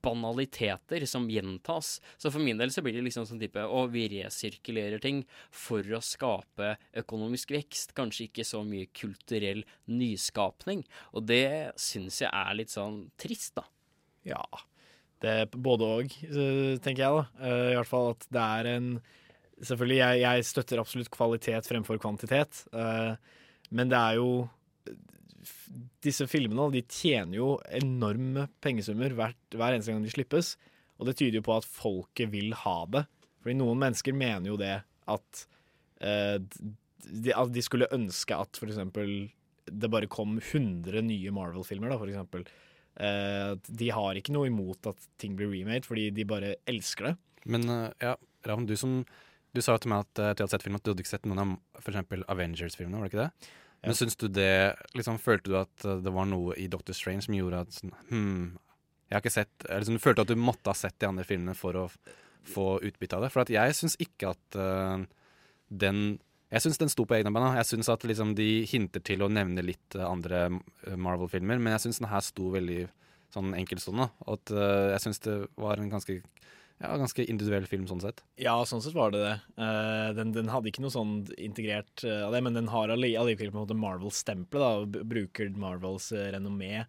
[0.07, 1.97] banaliteter som gjentas.
[2.17, 5.83] Så for min del så blir det liksom sånn type Og vi resirkulerer ting for
[5.83, 10.85] å skape økonomisk vekst, kanskje ikke så mye kulturell nyskapning.
[11.15, 13.67] Og det syns jeg er litt sånn trist, da.
[14.27, 14.43] Ja.
[15.23, 17.25] Det er både og, eh, tenker jeg, da.
[17.41, 18.91] Eh, I hvert fall at det er en
[19.57, 23.15] Selvfølgelig, jeg, jeg støtter absolutt kvalitet fremfor kvantitet, eh,
[23.73, 24.27] men det er jo
[26.05, 30.55] Disse filmene de tjener jo enorme pengesummer hver, hver eneste gang de slippes,
[30.97, 33.05] og det tyder jo på at folket vil ha det.
[33.45, 34.75] Fordi noen mennesker mener jo det
[35.13, 35.43] at,
[36.01, 39.29] eh, de, at de skulle ønske at for eksempel
[39.67, 42.47] det bare kom 100 nye Marvel-filmer, da, for eksempel.
[42.97, 47.15] Eh, de har ikke noe imot at ting blir remade, fordi de bare elsker det.
[47.47, 48.17] Men eh, ja,
[48.47, 49.05] Ravn, du som
[49.57, 51.15] Du sa jo til meg at at du hadde sett film, at du hadde ikke
[51.15, 53.53] sett noen av eksempel Avengers-filmene, var det ikke det?
[53.85, 57.27] Men syns du det liksom, Følte du at eh, det var noe i Doctor Strange
[57.27, 58.45] som gjorde at sånn, hmm,
[59.09, 61.57] Jeg har ikke sett liksom, Du følte at du måtte ha sett de andre filmene
[61.59, 61.89] for å
[62.47, 63.33] få utbytte av det?
[63.35, 65.03] For at jeg syns ikke at uh,
[65.67, 67.57] den jeg syns den sto på egne bein.
[67.59, 70.45] Jeg syns at liksom, de hinter til å nevne litt eh, andre
[70.95, 72.85] Marvel-filmer, men jeg syns den her sto veldig
[73.35, 74.07] sånn enkeltstående.
[74.25, 76.21] Og at uh, jeg syns det var en ganske,
[76.83, 78.23] ja, ganske individuell film sånn sett.
[78.43, 79.35] Ja, sånn sett var det det.
[79.57, 83.17] Uh, den, den hadde ikke noe sånn integrert av av det, men den har alli-
[83.17, 86.87] allikevel på en måte Marvel-stempelet, bruker Marvels uh, renommé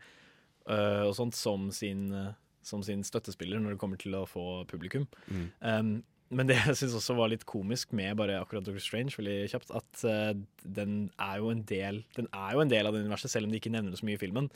[0.68, 2.36] eh, og sånt som sin, eh,
[2.66, 5.08] som sin støttespiller når det kommer til å få publikum.
[5.32, 5.48] Mm.
[5.62, 5.92] Um,
[6.30, 9.72] men det jeg syns også var litt komisk med bare akkurat Doctor Strange, veldig kjapt,
[9.72, 10.34] at eh,
[10.64, 13.54] den er jo en del Den er jo en del av det universet, selv om
[13.54, 14.50] de ikke nevner det så mye i filmen.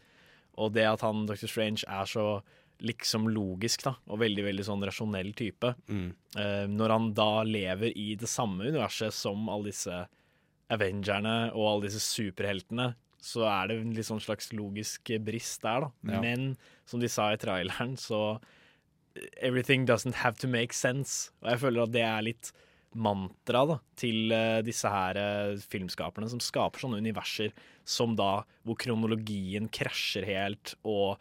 [0.59, 2.25] Og det at han Doctor Strange er så
[2.81, 6.09] liksom logisk, da, og veldig veldig sånn rasjonell type, Mm.
[6.31, 10.05] Uh, når han da lever i det samme universet som alle disse
[10.71, 15.89] Avengerne og alle disse superheltene, så er det en sånn slags logisk brist der, da.
[16.07, 16.21] Ja.
[16.23, 16.55] Men
[16.87, 18.39] som de sa i traileren, så
[19.43, 21.33] Everything doesn't have to make sense.
[21.43, 22.53] Og jeg føler at det er litt
[22.95, 27.51] mantra da, til uh, disse her uh, filmskaperne som skaper sånne universer
[27.87, 31.19] som da hvor kronologien krasjer helt, og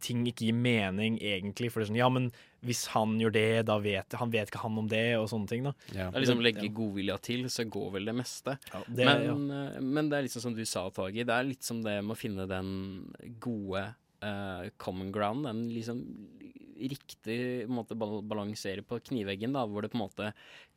[0.00, 1.70] ting ikke gir mening egentlig.
[1.72, 2.30] For det er sånn, ja, men
[2.66, 5.62] hvis han gjør det, da vet han vet ikke han om det, og sånne ting.
[5.64, 5.72] da.
[5.88, 8.58] Det er liksom Legge godvilja til, så går vel det meste.
[8.86, 9.80] det- men, ja.
[9.80, 12.20] men det er liksom som du sa, Tagi, det er litt som det med å
[12.20, 15.44] finne den gode uh, common ground.
[15.48, 16.04] Den liksom
[16.80, 20.30] riktig på måte balansere på kniveggen, da, hvor det på en måte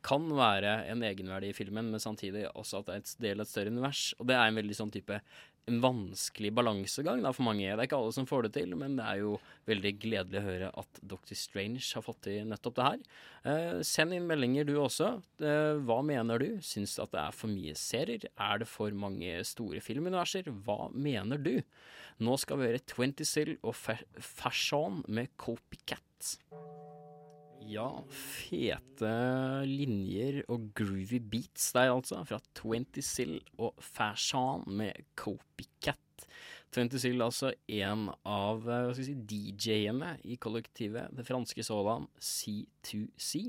[0.04, 3.46] kan være en egenverdi i filmen, men samtidig også at det er et del av
[3.46, 4.02] et større univers.
[4.20, 5.20] Og det er en veldig sånn type
[5.70, 7.64] en vanskelig balansegang da, for mange.
[7.64, 9.38] Det er ikke alle som får det til, men det er jo
[9.68, 11.36] veldig gledelig å høre at Dr.
[11.38, 13.02] Strange har fått til nettopp det her.
[13.48, 15.14] Eh, send inn meldinger du også.
[15.40, 16.48] Eh, hva mener du?
[16.64, 18.28] Syns du at det er for mye serier?
[18.36, 20.52] Er det for mange store filmuniverser?
[20.66, 21.54] Hva mener du?
[22.24, 26.36] Nå skal vi høre 20 Sill og Fa Fashion med Copycat.
[27.64, 29.10] Ja, fete
[29.64, 32.20] linjer og groovy beats der, altså.
[32.28, 36.26] Fra 20 Sill og Fashan med Copycat.
[36.74, 43.46] 20 Sill altså en av eh, si, DJ-ene i kollektivet, det franske sådan C2C.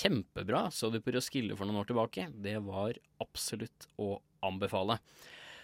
[0.00, 2.30] Kjempebra, så du på Roskilde for noen år tilbake.
[2.32, 4.98] Det var absolutt å anbefale.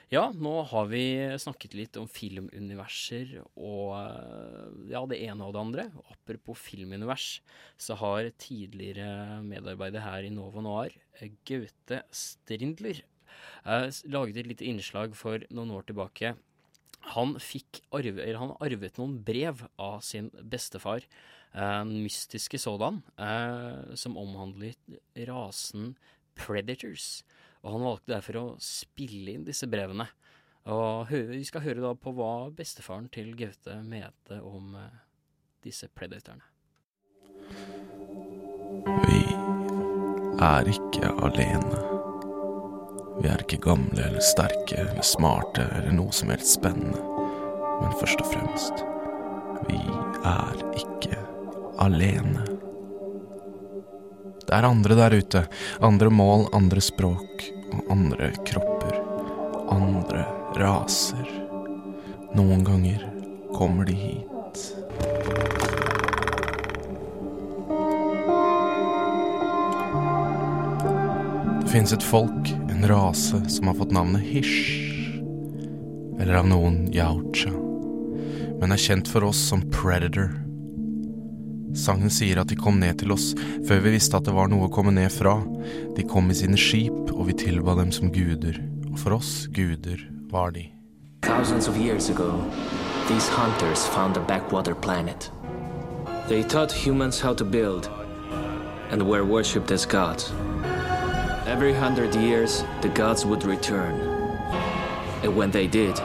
[0.09, 1.03] Ja, nå har vi
[1.37, 5.85] snakket litt om filmuniverser og eh, ja, det ene og det andre.
[6.15, 7.43] Apropos filmunivers,
[7.77, 10.97] så har tidligere medarbeider her i Novo Noir,
[11.45, 13.03] Gaute Strindler,
[13.69, 16.33] eh, laget et lite innslag for noen år tilbake.
[17.13, 21.05] Han arve, han arvet noen brev av sin bestefar,
[21.53, 23.03] eh, mystiske sådan,
[23.93, 24.97] som omhandlet
[25.29, 25.99] rasen
[26.33, 27.19] predators.
[27.65, 30.07] Og han valgte derfor å spille inn disse brevene.
[30.69, 34.99] Og vi skal høre da på hva bestefaren til Gaute mente om eh,
[35.65, 36.45] disse predatorene.
[39.09, 39.23] Vi
[40.45, 41.81] er ikke alene.
[43.19, 47.01] Vi er ikke gamle eller sterke eller smarte eller noe som helst spennende.
[47.81, 48.85] Men først og fremst
[49.69, 49.81] vi
[50.29, 51.19] er ikke
[51.83, 52.58] alene.
[54.49, 55.43] Det er andre der ute.
[55.85, 58.95] Andre mål, andre språk og andre kropper.
[59.69, 60.23] Andre
[60.57, 61.29] raser.
[62.33, 63.05] Noen ganger
[63.53, 64.63] kommer de hit.
[71.61, 74.73] Det finnes et folk, en rase, som har fått navnet Hish.
[76.17, 77.53] Eller av noen Yautja.
[78.63, 80.38] Men er kjent for oss som Predator.
[81.89, 83.31] Sier at de kom ned til oss
[83.65, 85.39] før vi visste at det var noe å komme ned fra.
[85.97, 88.59] De kom i sine skip, og vi tilba dem som guder.
[88.93, 90.67] Og for oss guder var de.
[91.23, 92.45] Thousands of years ago,
[93.09, 95.31] these hunters found a backwater planet.
[96.29, 97.89] They taught humans how to build
[98.91, 100.31] and were worshipped as gods.
[101.47, 103.95] Every hundred years, the gods would return.
[105.23, 105.97] And when they did,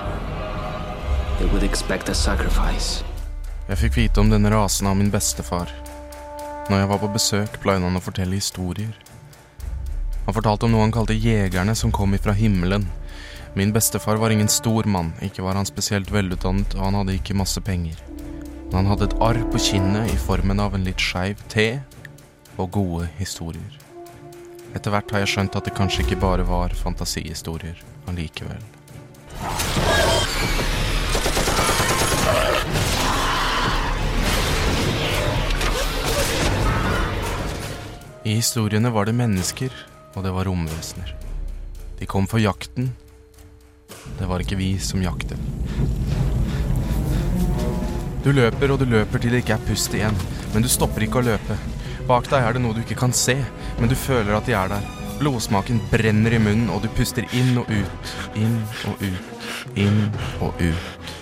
[1.40, 3.04] they would expect a sacrifice.
[3.64, 5.70] Jeg fikk vite om denne rasen av min bestefar.
[6.68, 8.92] Når jeg var på besøk, pleide han å fortelle historier.
[10.26, 12.90] Han fortalte om noe han kalte jegerne som kom ifra himmelen.
[13.56, 17.38] Min bestefar var ingen stor mann, ikke var han spesielt velutdannet, og han hadde ikke
[17.40, 18.00] masse penger.
[18.68, 21.70] Men han hadde et arr på kinnet i formen av en litt skeiv T,
[22.58, 23.80] og gode historier.
[24.76, 27.80] Etter hvert har jeg skjønt at det kanskje ikke bare var fantasihistorier
[28.12, 28.60] allikevel.
[38.24, 39.74] I historiene var det mennesker,
[40.16, 41.10] og det var romvesener.
[42.00, 42.94] De kom for jakten.
[44.16, 45.36] Det var ikke vi som jaktet.
[48.24, 50.16] Du løper og du løper til det ikke er pust igjen,
[50.54, 51.58] men du stopper ikke å løpe.
[52.08, 53.36] Bak deg er det noe du ikke kan se,
[53.82, 54.88] men du føler at de er der.
[55.20, 58.56] Blodsmaken brenner i munnen, og du puster inn og ut, inn
[58.88, 60.00] og ut, inn
[60.40, 61.16] og ut.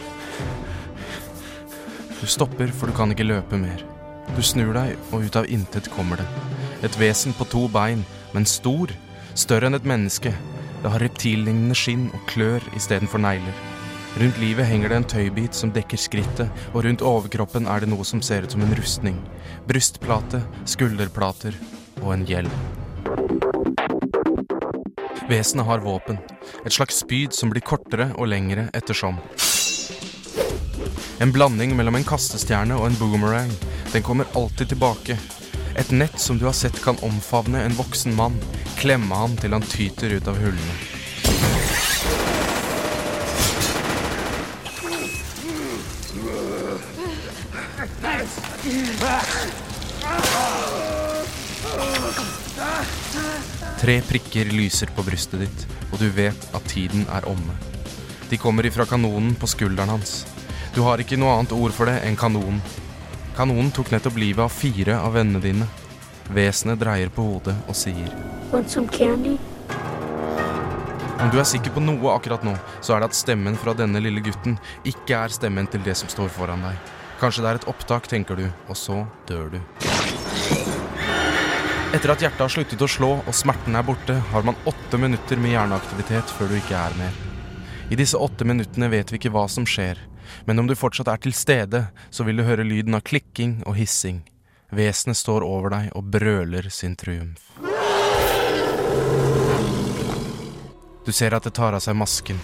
[2.21, 3.81] Du stopper, for du kan ikke løpe mer.
[4.37, 6.29] Du snur deg, og ut av intet kommer det.
[6.81, 8.89] Et vesen på to bein, men stor.
[9.37, 10.33] Større enn et menneske.
[10.81, 13.57] Det har reptillignende skinn og klør istedenfor negler.
[14.19, 18.03] Rundt livet henger det en tøybit som dekker skrittet, og rundt overkroppen er det noe
[18.07, 19.21] som ser ut som en rustning.
[19.69, 21.55] Brystplate, skulderplater
[22.01, 22.55] og en hjelm.
[25.29, 26.19] Vesenet har våpen.
[26.65, 29.21] Et slags spyd som blir kortere og lengre ettersom.
[31.21, 33.53] En blanding mellom en kastestjerne og en boomerang.
[33.93, 35.15] Den kommer alltid tilbake.
[35.75, 38.35] Et nett som du har sett kan omfavne en voksen mann,
[38.77, 40.75] klemme han til han tyter ut av hullene.
[53.81, 57.55] Tre prikker lyser på brystet ditt, og du vet at tiden er omme.
[58.29, 60.21] De kommer ifra kanonen på skulderen hans.
[60.75, 62.61] Du har ikke noe annet ord for det enn kanonen.
[63.41, 65.65] Kanonen tok nettopp livet av fire av vennene dine.
[66.29, 68.11] Vesenet dreier på hodet og sier?
[71.17, 72.53] Om du er sikker på noe akkurat nå,
[72.85, 76.11] så er det at stemmen fra denne lille gutten ikke er stemmen til det som
[76.13, 76.93] står foran deg.
[77.17, 79.59] Kanskje det er et opptak, tenker du, og så dør du.
[81.97, 85.41] Etter at hjertet har sluttet å slå og smerten er borte, har man åtte minutter
[85.41, 87.17] med hjerneaktivitet før du ikke er mer.
[87.89, 89.97] I disse åtte minuttene vet vi ikke hva som skjer,
[90.45, 93.75] men om du fortsatt er til stede, så vil du høre lyden av klikking og
[93.79, 94.23] hissing.
[94.71, 97.51] Vesenet står over deg og brøler sin triumf.
[101.05, 102.37] Du ser at det tar av seg masken.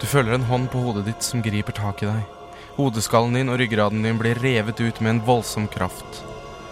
[0.00, 2.22] Du føler en hånd på hodet ditt som griper tak i deg.
[2.76, 6.22] Hodeskallen din og ryggraden din blir revet ut med en voldsom kraft.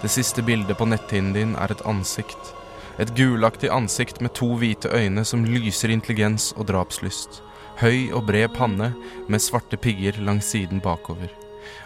[0.02, 2.54] Det siste bildet på netthinnen din er et ansikt.
[3.01, 7.40] Et gulaktig ansikt med to hvite øyne som lyser intelligens og drapslyst.
[7.80, 8.93] Høy og bred panne
[9.32, 11.30] med svarte pigger langs siden bakover.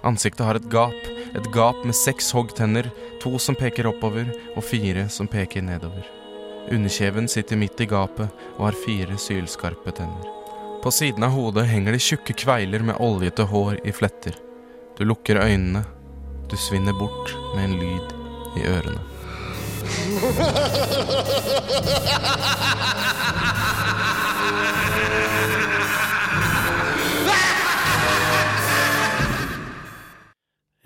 [0.06, 2.90] Ansiktet har et gap, et gap med seks hoggtenner,
[3.22, 6.04] to som peker oppover og fire som peker nedover.
[6.72, 8.26] Underkjeven sitter midt i gapet
[8.56, 10.32] og har fire sylskarpe tenner.
[10.82, 14.36] På siden av hodet henger det tjukke kveiler med oljete hår i fletter.
[14.98, 15.84] Du lukker øynene.
[16.50, 18.16] Du svinner bort med en lyd
[18.60, 19.15] i ørene.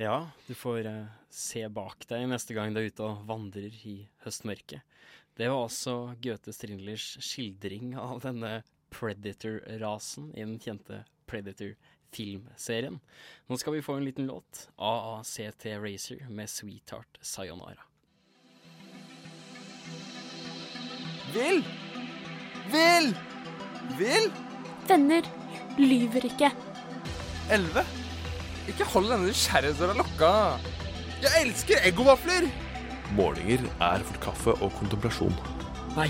[0.01, 3.99] Ja, du får eh, se bak deg neste gang du er ute og vandrer i
[4.25, 4.81] høstmørket.
[5.37, 12.97] Det var altså Goethe Strindlers skildring av denne Predator-rasen i den kjente Predator-filmserien.
[13.47, 14.71] Nå skal vi få en liten låt.
[14.81, 17.90] AACT Racer med Sweetheart Sayonara.
[21.35, 21.61] Vil!
[22.73, 23.13] Vil!
[23.99, 24.31] Vil!
[24.89, 25.27] Venner
[25.79, 26.51] lyver ikke.
[27.51, 27.85] Elleve.
[28.71, 30.33] Ikke hold denne nysgjerrighetsdøra lukka.
[31.23, 32.49] Jeg elsker eggovafler!
[33.17, 35.35] Målinger er for kaffe og kontemplasjon.
[35.97, 36.09] Nei.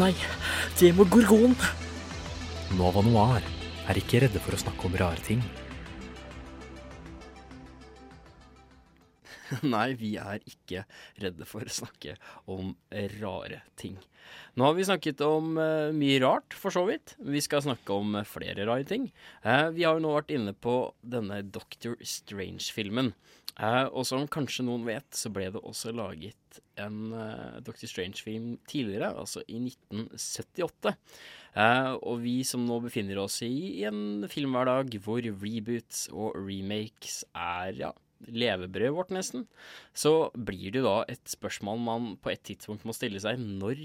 [0.00, 0.12] Nei.
[0.80, 1.56] Det må gorgon.
[2.76, 3.44] Nova Noir
[3.86, 5.44] er ikke redde for å snakke om rare ting.
[9.74, 10.84] Nei, vi er ikke
[11.22, 12.16] redde for å snakke
[12.50, 12.74] om
[13.20, 13.96] rare ting.
[14.58, 17.14] Nå har vi snakket om uh, mye rart, for så vidt.
[17.22, 19.10] Vi skal snakke om uh, flere rare ting.
[19.46, 23.14] Uh, vi har jo nå vært inne på denne Doctor Strange-filmen.
[23.56, 27.14] Eh, og som kanskje noen vet, så ble det også laget en
[27.64, 30.92] Doctor Strange-film tidligere, altså i 1978.
[31.56, 37.22] Eh, og vi som nå befinner oss i, i en filmhverdag hvor reboots og remakes
[37.32, 37.92] er ja,
[38.24, 39.46] levebrødet vårt, nesten,
[39.96, 43.40] så blir det da et spørsmål man på et tidspunkt må stille seg.
[43.40, 43.82] Når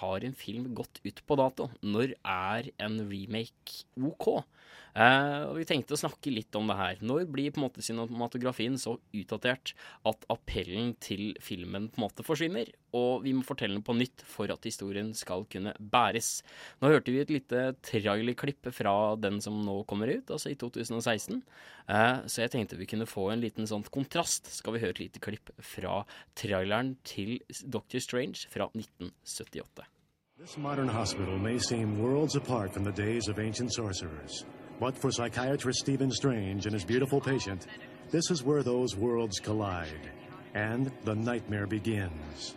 [0.00, 1.68] har en film gått ut på dato?
[1.84, 4.44] Når er en remake OK?
[4.94, 7.00] Eh, og Vi tenkte å snakke litt om det her.
[7.02, 9.74] Når blir på en måte cinematografien så utdatert
[10.06, 12.70] at appellen til filmen på en måte forsvinner?
[12.94, 16.44] Og vi må fortelle den på nytt for at historien skal kunne bæres.
[16.80, 21.42] Nå hørte vi et lite trailerklipp fra den som nå kommer ut, altså i 2016.
[21.88, 24.52] Eh, så jeg tenkte vi kunne få en liten sånn kontrast.
[24.54, 26.04] Skal vi høre et lite klipp fra
[26.38, 29.90] traileren til Doctor Strange fra 1978.
[30.38, 34.44] This modern hospital may seem worlds apart from the days of ancient sorcerers.
[34.80, 37.66] But for psychiatrist Stephen Strange and his beautiful patient,
[38.10, 40.10] this is where those worlds collide.
[40.54, 42.56] And the nightmare begins.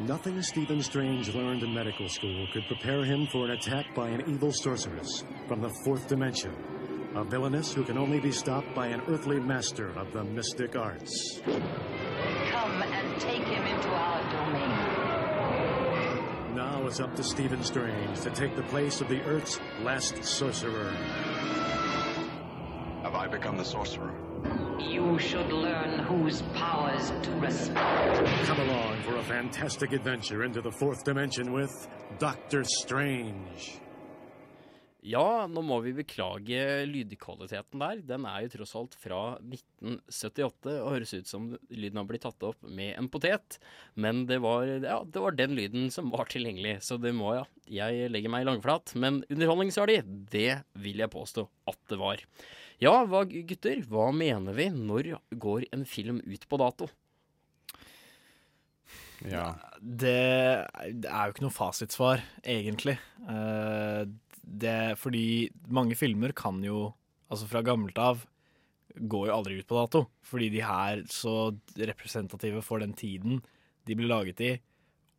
[0.00, 4.22] Nothing Stephen Strange learned in medical school could prepare him for an attack by an
[4.28, 6.54] evil sorceress from the fourth dimension.
[7.16, 11.40] A villainess who can only be stopped by an earthly master of the mystic arts.
[11.44, 13.67] Come and take him
[16.88, 20.90] it's up to Stephen Strange to take the place of the Earth's last sorcerer.
[23.02, 24.14] Have I become the sorcerer?
[24.80, 28.26] You should learn whose powers to respect.
[28.46, 31.70] Come along for a fantastic adventure into the fourth dimension with
[32.18, 33.80] Doctor Strange.
[35.08, 38.02] Ja, nå må vi beklage lydkvaliteten der.
[38.04, 42.44] Den er jo tross alt fra 1978 og høres ut som lyden har blitt tatt
[42.44, 43.56] opp med en potet.
[43.96, 47.46] Men det var, ja, det var den lyden som var tilgjengelig, så det må ja.
[47.68, 48.94] Jeg legger meg langflat.
[49.00, 49.98] Men underholdningsverdi,
[50.32, 52.22] det vil jeg påstå at det var.
[52.80, 54.68] Ja, hva, gutter, hva mener vi?
[54.70, 56.92] Når går en film ut på dato?
[59.26, 59.50] Ja.
[59.80, 60.14] Det,
[61.02, 62.98] det er jo ikke noe fasitsvar, egentlig.
[63.26, 64.06] Eh,
[64.48, 66.88] det, fordi mange filmer kan jo,
[67.28, 68.24] altså fra gammelt av,
[68.98, 70.04] går jo aldri ut på dato.
[70.26, 73.42] Fordi de er så representative for den tiden
[73.88, 74.52] de blir laget i.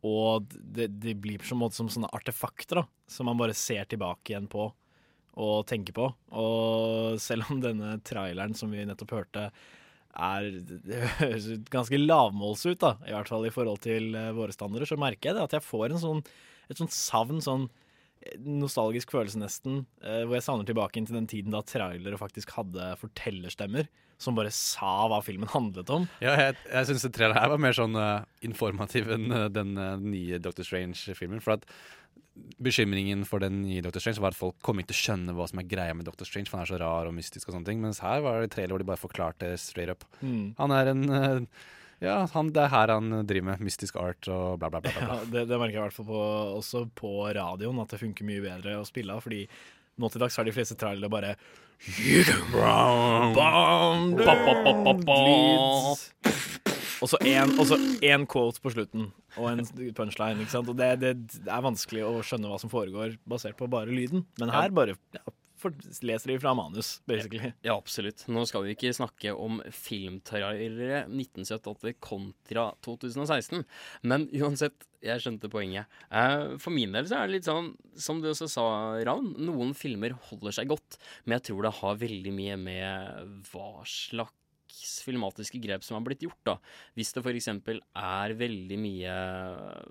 [0.06, 3.88] Og det, de blir på en måte som sånne artefakter da, som man bare ser
[3.88, 4.70] tilbake igjen på
[5.40, 6.08] og tenker på.
[6.40, 9.50] Og selv om denne traileren som vi nettopp hørte,
[10.10, 14.50] er Det høres ganske lavmåls ut, da, i hvert fall i forhold til eh, våre
[14.50, 16.22] standarder, så merker jeg det at jeg får en sånn,
[16.66, 17.68] et sånt savn, sånn
[18.44, 22.52] nostalgisk følelse nesten, eh, hvor jeg savner tilbake inn til den tiden da trailere faktisk
[22.58, 23.88] hadde fortellerstemmer
[24.20, 26.04] som bare sa hva filmen handlet om.
[26.20, 29.96] Ja, jeg, jeg syns traileren her var mer sånn uh, informativ enn uh, den uh,
[29.96, 31.40] nye Doctor Strange-filmen.
[31.40, 31.64] For at
[32.60, 35.48] bekymringen for den nye Doctor Strange var at folk kom ikke til å skjønne hva
[35.48, 37.72] som er greia med Doctor Strange, for han er så rar og mystisk og sånne
[37.72, 37.80] ting.
[37.80, 40.04] Mens her var det trailer hvor de bare forklarte straight up.
[40.20, 40.52] Mm.
[40.60, 41.02] Han er en
[42.00, 44.92] Ja, han, det er her han driver med mystisk art og bla, bla, bla.
[44.94, 46.22] bla, Ja, det, det merker jeg i hvert fall på,
[46.56, 49.24] også på radioen, at det funker mye bedre å spille av.
[49.26, 49.42] Fordi
[50.00, 51.34] nå til dags har de fleste trailere bare.
[57.00, 59.06] Og så én quote på slutten,
[59.40, 59.64] og en
[59.96, 60.40] punchline.
[60.42, 60.68] ikke sant?
[60.68, 61.14] Og det, det,
[61.48, 64.26] er vanskelig å skjønne hva som foregår basert på bare lyden.
[64.40, 65.24] Men her bare ja,
[66.06, 67.52] leser de fra manus, basically.
[67.66, 68.24] Ja, absolutt.
[68.32, 73.64] Nå skal vi ikke snakke om filmtrailere 1978 kontra 2016,
[74.08, 75.88] men uansett, jeg skjønte poenget.
[76.12, 78.66] Eh, For min del så er det litt sånn, som du også sa,
[79.06, 83.70] Ravn, noen filmer holder seg godt, men jeg tror det har veldig mye med hva
[83.88, 84.36] slags
[85.04, 86.40] filmatiske grep som har blitt gjort.
[86.46, 86.58] da.
[86.96, 87.48] Hvis det f.eks.
[87.50, 89.16] er veldig mye,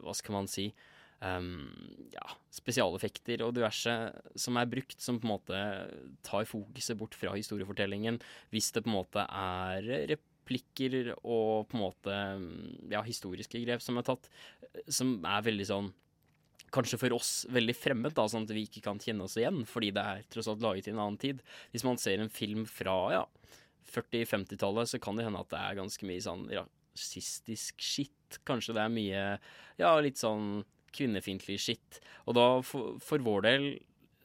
[0.06, 0.70] hva skal man si,
[1.22, 1.70] um,
[2.14, 3.94] ja, spesialeffekter og diverse
[4.40, 5.62] som er brukt, som på en måte
[6.26, 8.20] tar fokuset bort fra historiefortellingen.
[8.54, 12.20] Hvis det på en måte er replikker og på en måte
[12.94, 14.30] ja, historiske grep som er tatt,
[14.88, 15.92] som er veldig sånn
[16.70, 19.88] Kanskje for oss veldig fremmed, da, sånn at vi ikke kan kjenne oss igjen, fordi
[19.96, 21.40] det er tross alt laget i en annen tid.
[21.74, 23.24] Hvis man ser en film fra ja,
[23.90, 28.38] 40-50-tallet, så kan det hende at det er ganske mye sånn rasistisk shit.
[28.46, 29.24] Kanskje det er mye
[29.82, 30.62] ja, litt sånn
[30.96, 32.00] kvinnefiendtlig skitt.
[32.28, 33.70] Og da, for, for vår del,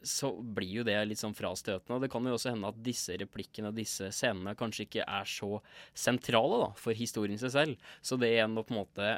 [0.05, 2.03] så blir jo det litt sånn frastøtende.
[2.05, 5.59] Det kan jo også hende at disse replikkene disse scenene kanskje ikke er så
[5.97, 7.95] sentrale da, for historien seg selv.
[8.05, 9.15] Så det igjen å på en måte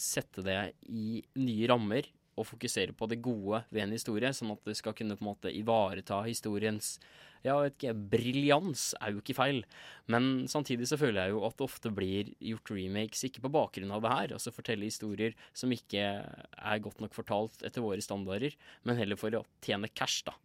[0.00, 2.08] sette det i nye rammer
[2.38, 5.30] og fokusere på det gode ved en historie, sånn at det skal kunne på en
[5.32, 6.98] måte ivareta historiens
[7.40, 9.62] ja, vet ikke, briljans er jo ikke feil,
[10.12, 13.94] men samtidig så føler jeg jo at det ofte blir gjort remakes ikke på bakgrunn
[13.96, 18.56] av det her, altså fortelle historier som ikke er godt nok fortalt etter våre standarder,
[18.84, 20.36] men heller for å tjene cash, da.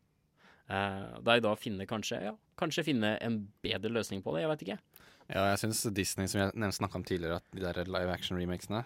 [0.71, 4.53] Eh, da er da finne kanskje, ja, kanskje finne en bedre løsning på det, jeg
[4.53, 4.79] vet ikke.
[5.25, 8.85] Ja, jeg syns Disney, som jeg snakka om tidligere, at de der live action-remakesene,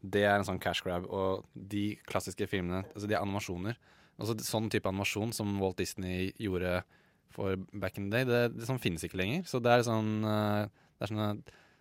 [0.00, 1.06] det er en sånn cash grab.
[1.12, 3.78] Og de klassiske filmene, altså de er animasjoner.
[4.20, 6.82] Altså Sånn type animasjon som Walt Disney gjorde
[7.30, 9.46] for back in the day, det, det sånn finnes ikke lenger.
[9.48, 11.32] Så det er sånn eh, Det er sånne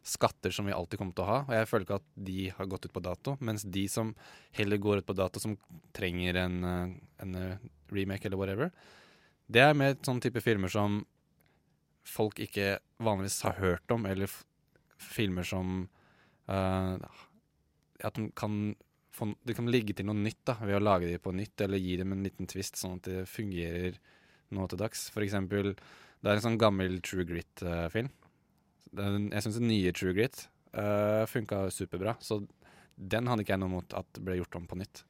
[0.10, 1.40] skatter som vi alltid kommer til å ha.
[1.44, 3.36] Og jeg føler ikke at de har gått ut på dato.
[3.44, 4.14] Mens de som
[4.56, 5.58] heller går ut på dato, som
[5.96, 6.94] trenger en, eh,
[7.26, 8.72] en eh, remake eller whatever,
[9.50, 11.02] det er mer sånn type filmer som
[12.08, 14.30] folk ikke vanligvis har hørt om, eller
[15.00, 15.88] filmer som
[16.50, 16.96] uh,
[18.06, 18.76] At de kan,
[19.16, 21.82] få, de kan ligge til noe nytt da, ved å lage dem på nytt, eller
[21.82, 24.00] gi dem en liten twist, sånn at det fungerer
[24.56, 25.08] nå til dags.
[25.14, 25.74] For eksempel,
[26.20, 28.12] det er en sånn gammel True Grit-film.
[28.96, 32.42] jeg syns den nye True Grit uh, funka superbra, så
[33.00, 35.04] den hadde ikke jeg noe mot at ble gjort om på nytt.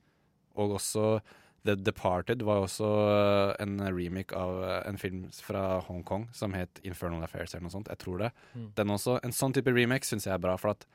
[0.60, 1.20] Og også
[1.68, 6.80] The Departed var også uh, en remake av uh, en film fra Hongkong som het
[6.88, 7.92] Infernal Affairs eller noe sånt.
[7.92, 8.32] Jeg tror det.
[8.54, 8.70] Mm.
[8.78, 10.86] Den også, En sånn type remake syns jeg er bra, for at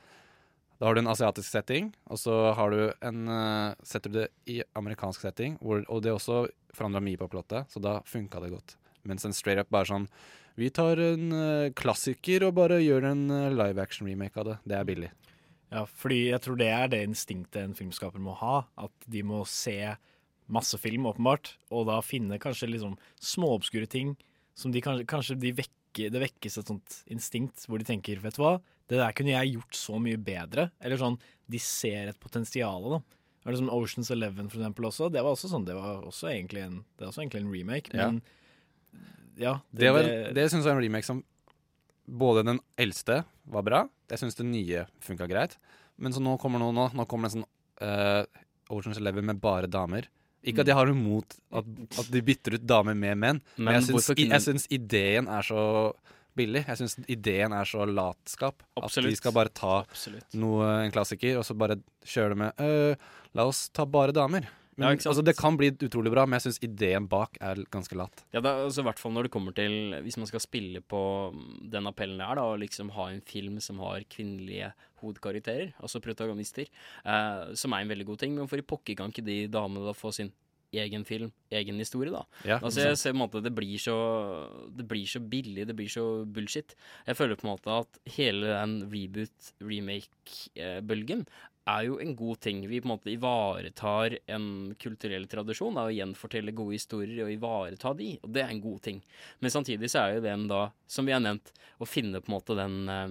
[0.79, 4.29] da har du en asiatisk setting, og så har du en, uh, setter du det
[4.51, 6.45] i amerikansk setting, hvor, og det også
[6.75, 8.77] forandra mye på plottet, så da funka det godt.
[9.07, 10.07] Mens en straight up bare sånn
[10.57, 14.59] Vi tar en uh, klassiker og bare gjør en uh, live action remake av det.
[14.71, 15.11] Det er billig.
[15.75, 18.61] Ja, fordi jeg tror det er det instinktet en filmskaper må ha.
[18.79, 19.97] At de må se
[20.47, 24.15] masse film, åpenbart, og da finne kanskje liksom småobskure ting
[24.55, 28.37] som de kanskje, kanskje de vekker, det vekkes et sånt instinkt hvor de tenker vet
[28.37, 28.59] du hva,
[28.91, 30.69] det der kunne jeg gjort så mye bedre.
[30.85, 31.19] Eller sånn,
[31.51, 32.99] de ser et potensial da.
[33.45, 35.11] Det var liksom Oceans Eleven for eksempel også.
[35.13, 37.93] Det var også sånn, det var også egentlig en, det var også egentlig en remake,
[37.97, 38.09] Ja.
[38.09, 38.23] men
[39.37, 39.57] ja.
[39.75, 41.25] Det, det, det syns jeg er en remake som
[42.07, 43.81] både den eldste var bra,
[44.13, 45.57] jeg syns den nye funka greit,
[45.97, 47.49] men så nå kommer noe nå, nå kommer det en sånn
[47.83, 50.09] uh, Oceans Eleven med bare damer.
[50.45, 51.69] Ikke at jeg har imot at,
[52.01, 55.61] at de bytter ut damer med menn, men, Men jeg syns ideen er så
[56.37, 56.65] billig.
[56.67, 58.65] Jeg syns ideen er så latskap.
[58.77, 59.15] At Absolutt.
[59.15, 59.85] de skal bare ta
[60.41, 64.47] noe, en klassiker, og så bare kjøre det med «Øh, La oss ta bare damer.
[64.77, 67.95] Men, Ja, altså, det kan bli utrolig bra, men jeg syns ideen bak er ganske
[67.99, 68.25] lat.
[68.35, 71.03] Ja, er altså, i hvert fall når det kommer til Hvis man skal spille på
[71.35, 74.73] mm, den appellen det er, da, og liksom ha en film som har kvinnelige
[75.03, 76.67] hovedkarakterer, altså protagonister,
[77.05, 79.85] eh, som er en veldig god ting, men for i pokker kan ikke de damene
[79.87, 80.33] da få sin
[80.83, 82.23] egen film, egen historie, da.
[82.47, 83.97] Ja, altså, jeg ser på en måte det blir så
[84.75, 86.75] Det blir så billig, det blir så bullshit.
[87.07, 91.27] Jeg føler på en måte at hele den reboot-remake-bølgen
[91.65, 92.69] er jo en god ting.
[92.69, 94.47] Vi på en måte ivaretar en
[94.81, 98.81] kulturell tradisjon av å gjenfortelle gode historier og ivareta de, og det er en god
[98.85, 98.99] ting.
[99.41, 101.49] Men samtidig så er jo den da, som vi har nevnt,
[101.81, 103.11] å finne på en måte den eh,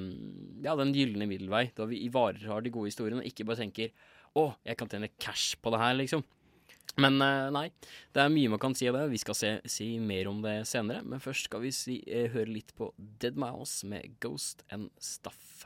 [0.68, 3.88] ja, den gylne middelvei, da vi ivaretar de gode historiene og ikke bare tenker
[4.38, 6.24] å, jeg kan tjene cash på det her, liksom.
[7.02, 7.68] Men eh, nei,
[8.14, 9.08] det er mye man kan si av det.
[9.14, 11.02] Vi skal se, si mer om det senere.
[11.08, 15.66] Men først skal vi si, eh, høre litt på Dead Mouse med Ghost and Stuff.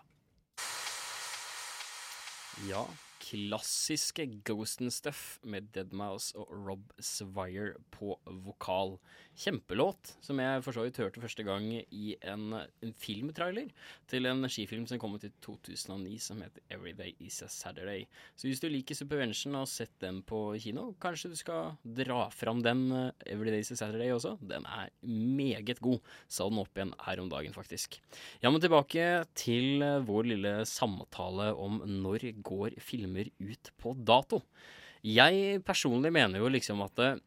[2.66, 2.88] Ja,
[3.28, 8.98] klassiske Ghost and Stuff med Deadmouse og Rob Swire på vokal.
[9.38, 13.68] Kjempelåt, som jeg for så vidt hørte første gang i en, en filmtrailer
[14.10, 18.08] til en skifilm som kom ut i 2009 som heter Everyday Is A Saturday.
[18.34, 22.24] Så hvis du liker Supervention og har sett den på kino, kanskje du skal dra
[22.34, 24.40] fram den eh, Everyday Is A Saturday også.
[24.42, 26.02] Den er meget god.
[26.26, 28.02] Sa den opp igjen her om dagen, faktisk.
[28.42, 29.08] Ja, men tilbake
[29.38, 34.42] til eh, vår lille samtale om når går filmer ut på dato.
[35.06, 37.22] Jeg personlig mener jo liksom at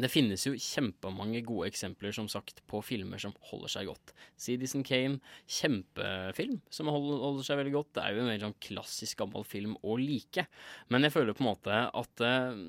[0.00, 4.14] det, finnes jo kjempemange gode eksempler som sagt på filmer som holder seg godt.
[4.40, 7.92] Citizen Kane, kjempefilm som holder seg veldig godt.
[7.96, 10.46] Det er jo en veldig sånn klassisk gammel film å like.
[10.88, 12.62] Men jeg føler på en måte at eh,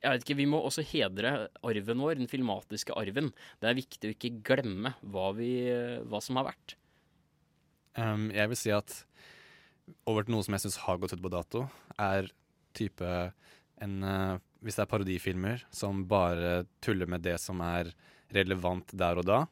[0.00, 1.32] jeg vet ikke, Vi må også hedre
[1.66, 3.34] arven vår, den filmatiske arven.
[3.60, 5.52] Det er viktig å ikke glemme hva, vi,
[6.08, 6.76] hva som har vært.
[7.98, 8.94] Um, jeg vil si at
[10.08, 11.66] over til noe som jeg syns har gått ut på dato,
[11.98, 12.30] er
[12.78, 13.10] type
[13.82, 17.92] en uh, Hvis det er parodifilmer som bare tuller med det som er
[18.34, 19.44] relevant der og da.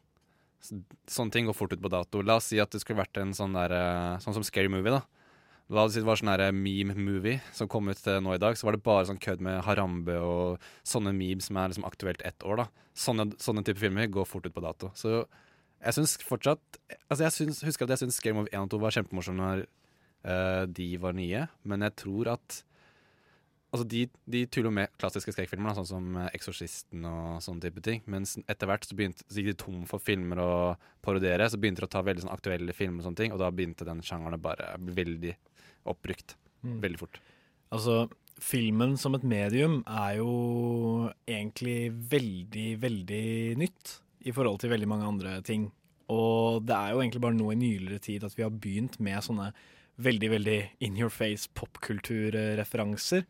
[0.63, 2.21] Så, sånne ting går fort ut på dato.
[2.25, 4.93] La oss si at det skulle vært en sånn der uh, Sånn som Scary Movie,
[4.93, 5.03] da.
[5.69, 8.57] La oss si det var sånn der meme-movie som kom ut uh, nå i dag.
[8.59, 12.23] Så var det bare sånn kødd med Harambe og sånne memes som er liksom aktuelt
[12.27, 12.63] ett år.
[12.63, 14.91] da Sånne, sånne type filmer går fort ut på dato.
[14.99, 15.23] Så
[15.79, 18.81] jeg syns fortsatt Altså jeg synes, husker at jeg syns Scary Movie 1 og 2
[18.83, 19.61] var kjempemorsomme når
[20.27, 22.63] uh, de var nye, men jeg tror at
[23.69, 28.01] Altså de, de tuller med klassiske skrekkfilmer, sånn som eh, Eksorsisten og sånne type ting.
[28.09, 30.53] Mens etter hvert så, begynte, så gikk de tom for filmer å
[31.05, 33.51] parodiere, så begynte de å ta veldig sånn aktuelle filmer og sånne ting, og da
[33.53, 35.35] begynte den sjangeren å bare bli veldig
[35.93, 36.33] oppbrukt.
[36.65, 36.79] Mm.
[36.81, 37.21] Veldig fort.
[37.69, 38.01] Altså,
[38.41, 40.33] filmen som et medium er jo
[41.29, 43.25] egentlig veldig, veldig
[43.61, 45.69] nytt i forhold til veldig mange andre ting.
[46.09, 49.21] Og det er jo egentlig bare nå i nyligere tid at vi har begynt med
[49.23, 49.51] sånne
[49.99, 53.27] veldig, veldig in your face popkulturreferanser.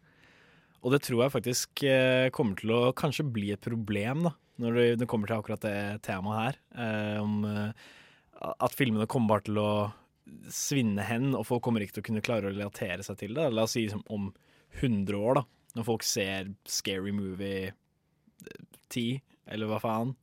[0.80, 4.34] Og det tror jeg faktisk eh, kommer til å kanskje bli et problem, da,
[4.64, 6.60] når det, kommer til akkurat det temaet her.
[6.86, 7.88] Eh, om eh,
[8.50, 9.72] at filmene kommer bare til å
[10.54, 13.50] svinne hen, og folk kommer ikke til å kunne klare å relatere seg til det.
[13.52, 14.30] La oss si liksom, om
[14.80, 15.46] 100 år, da,
[15.76, 17.74] når folk ser Scary Movie
[18.94, 19.20] 10,
[19.52, 20.16] eller hva faen,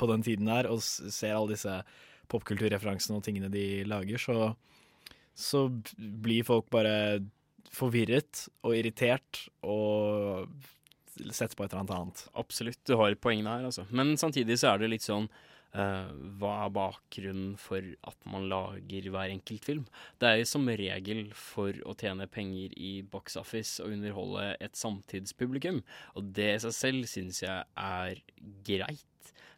[0.00, 1.72] på den tiden der, og ser alle disse
[2.32, 4.50] popkulturreferansene og tingene de lager, så,
[5.36, 5.66] så
[5.96, 7.20] blir folk bare
[7.76, 10.48] forvirret og irritert og
[11.32, 12.24] sette på et eller annet annet.
[12.36, 13.86] Absolutt, du har poengene her, altså.
[13.90, 19.08] Men samtidig så er det litt sånn uh, Hva er bakgrunnen for at man lager
[19.12, 19.86] hver enkelt film?
[20.20, 24.76] Det er jo som regel for å tjene penger i box office og underholde et
[24.78, 25.82] samtidspublikum,
[26.16, 28.24] og det i seg selv syns jeg er
[28.66, 29.04] greit.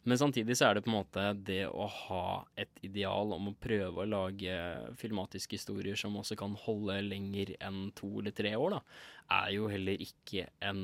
[0.06, 2.24] Men samtidig så er det på en måte det å ha
[2.56, 4.54] et ideal om å prøve å lage
[5.00, 8.80] filmatiske historier som også kan holde lenger enn to eller tre år, da,
[9.28, 10.82] er jo heller ikke en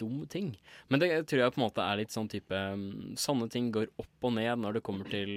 [0.00, 0.52] dum ting.
[0.92, 3.90] Men det tror jeg på en måte er litt sånn type Sanne Sånne ting går
[4.00, 5.30] opp og ned når det kommer til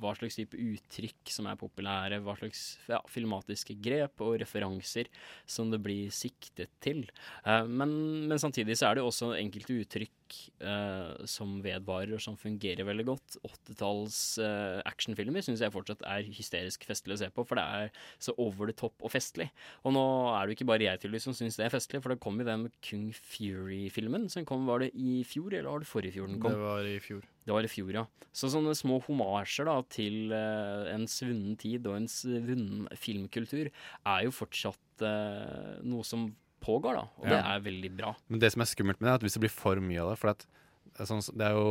[0.00, 5.10] hva slags type uttrykk som er populære, hva slags ja, filmatiske grep og referanser
[5.44, 7.04] som det blir siktet til.
[7.44, 7.92] Uh, men,
[8.30, 12.88] men samtidig så er det jo også enkelte uttrykk uh, som vedvarer og som fungerer
[12.88, 13.38] veldig godt.
[13.46, 18.04] 80-talls eh, actionfilmer syns jeg fortsatt er hysterisk festlig å se på, for det er
[18.22, 19.50] så over the top og festlig.
[19.84, 22.12] Og nå er det jo ikke bare jeg til som syns det er festlig, for
[22.12, 25.90] det kom jo den Kung Fury-filmen som kom, var det i fjor, eller var det
[25.90, 26.54] forrige fjor den kom?
[26.54, 27.24] Det var i fjor.
[27.46, 28.04] Det var i fjor, ja.
[28.36, 34.22] Så sånne små homasjer da, til eh, en svunnen tid og en svunnen filmkultur er
[34.26, 36.28] jo fortsatt eh, noe som
[36.60, 37.04] pågår, da.
[37.18, 38.14] Og det er veldig bra.
[38.28, 40.12] Men det som er skummelt med det, er at hvis det blir for mye av
[40.12, 40.46] det For at,
[40.92, 41.70] det, sånn, det er jo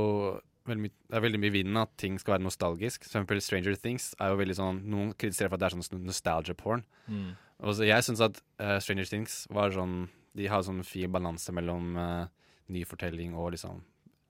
[0.70, 3.06] veldig mye, det er veldig mye i vinden at ting skal være nostalgisk.
[3.06, 6.04] For eksempel Stranger Things er jo veldig sånn Noen kritiserer for at det er sånn
[6.08, 6.84] nostalgia porn.
[7.08, 7.32] Mm.
[7.60, 10.06] Og så jeg syns at uh, Stranger Things var sånn
[10.38, 12.30] De har sånn fin balanse mellom uh,
[12.72, 13.82] ny fortelling og liksom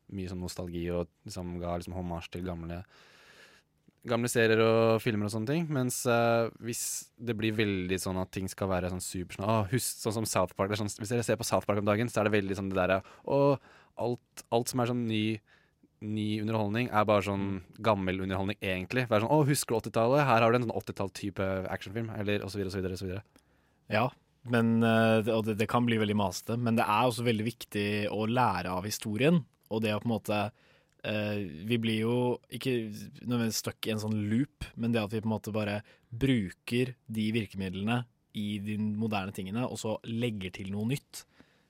[0.10, 2.82] mye sånn nostalgi, og liksom ga liksom hommage til gamle
[4.10, 5.66] Gamle serier og filmer og sånne ting.
[5.76, 9.66] Mens uh, hvis det blir veldig sånn at ting skal være sånn super sånn, oh,
[9.74, 10.72] husk, sånn som South Park.
[10.80, 12.80] Sånn, hvis dere ser på South Park om dagen, så er det veldig sånn det
[12.80, 13.60] derre Og
[14.00, 15.24] alt, alt som er sånn ny
[16.02, 17.48] Ny underholdning er bare sånn
[17.84, 19.04] gammel underholdning, egentlig.
[19.10, 20.24] Bare sånn, å, husker du 80-tallet?
[20.24, 22.10] Her har du en sånn 80-tall-type actionfilm.
[22.16, 23.22] Eller og så videre.
[23.92, 24.06] Ja,
[24.46, 27.46] men, eh, det- og det, det kan bli veldig masete, men det er også veldig
[27.46, 29.44] viktig å lære av historien.
[29.70, 30.52] Og det å på en måte
[31.04, 32.92] eh, Vi blir jo ikke
[33.24, 35.82] nødvendigvis stuck i en sånn loop, men det at vi på en måte bare
[36.12, 38.06] bruker de virkemidlene
[38.36, 41.24] i de moderne tingene, og så legger til noe nytt.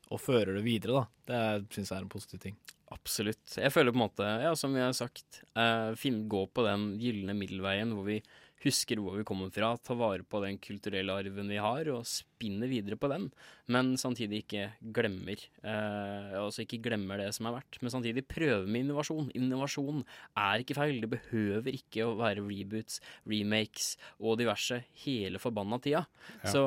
[0.10, 1.06] Og fører det videre, da.
[1.30, 2.56] Det syns jeg er en positiv ting.
[2.94, 3.58] Absolutt.
[3.58, 6.94] Jeg føler på en måte, ja, som vi har sagt, eh, fin, gå på den
[7.02, 8.20] gylne middelveien hvor vi
[8.64, 12.70] husker hvor vi kommer fra, tar vare på den kulturelle arven vi har, og spinner
[12.72, 13.30] videre på den,
[13.72, 18.66] men samtidig ikke glemmer eh, Altså ikke glemmer det som er verdt, men samtidig prøve
[18.68, 19.32] med innovasjon.
[19.38, 20.04] Innovasjon
[20.40, 21.00] er ikke feil.
[21.04, 23.00] Det behøver ikke å være reboots,
[23.30, 26.06] remakes og diverse hele forbanna tida.
[26.42, 26.54] Ja.
[26.54, 26.64] Så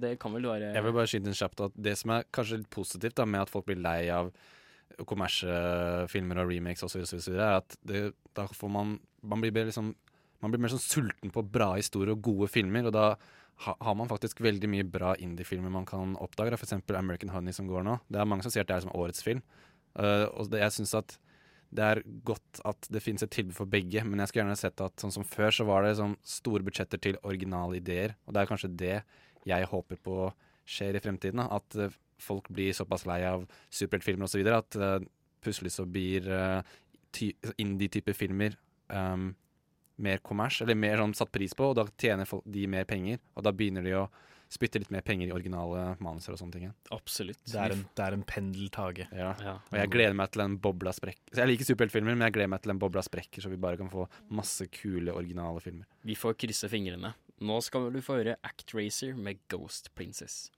[0.00, 2.62] det kan vel være Jeg vil bare skyte inn kjapt at det som er kanskje
[2.62, 4.32] litt positivt da, med at folk blir lei av
[5.08, 9.94] kommersfilmer og remakes osv., er at det, da får man Man blir liksom
[10.40, 13.06] man blir mer sånn sulten på bra historier og gode filmer, og da
[13.66, 16.56] ha, har man faktisk veldig mye bra indie-filmer man kan oppdage.
[16.56, 17.98] Eksempel American Honey som går nå.
[18.08, 19.42] Det er mange som sier at det er som årets film.
[19.98, 21.16] Uh, og det, jeg syns at
[21.70, 24.80] det er godt at det finnes et tilbud for begge, men jeg skulle gjerne sett
[24.82, 28.16] at sånn som før, så var det sånn store budsjetter til originale ideer.
[28.24, 28.96] Og det er kanskje det
[29.46, 30.30] jeg håper på
[30.70, 31.44] skjer i fremtiden.
[31.44, 31.60] Da.
[31.60, 34.46] At uh, folk blir såpass lei av superheltfilmer osv.
[34.54, 34.98] at uh,
[35.40, 36.26] plutselig så blir
[37.58, 38.54] indie-type filmer
[38.92, 39.30] um,
[40.00, 43.20] mer kommers, eller mer sånn satt pris på, og da tjener folk, de mer penger.
[43.36, 44.04] Og da begynner de å
[44.50, 46.70] spytte litt mer penger i originale manuser og sånne ting.
[46.94, 47.42] Absolutt.
[47.46, 49.06] Det er en, det er en pendeltage.
[49.14, 49.34] Ja.
[49.70, 51.36] Og jeg gleder meg til en bobla sprekker.
[51.38, 53.92] Jeg liker superheltfilmer, men jeg gleder meg til en bobla sprekker, så vi bare kan
[53.92, 55.86] få masse kule, originale filmer.
[56.06, 57.14] Vi får krysse fingrene.
[57.46, 60.48] Nå skal du få høre Actracer med Ghost Princess.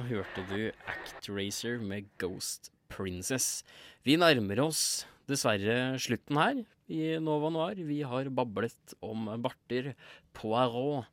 [0.00, 3.62] Hørte du Actracer med Ghost Princess.
[4.06, 6.62] Vi nærmer oss dessverre slutten her
[6.92, 7.76] i Nova Noir.
[7.76, 9.92] Vi har bablet om barter,
[10.32, 11.08] Poirot,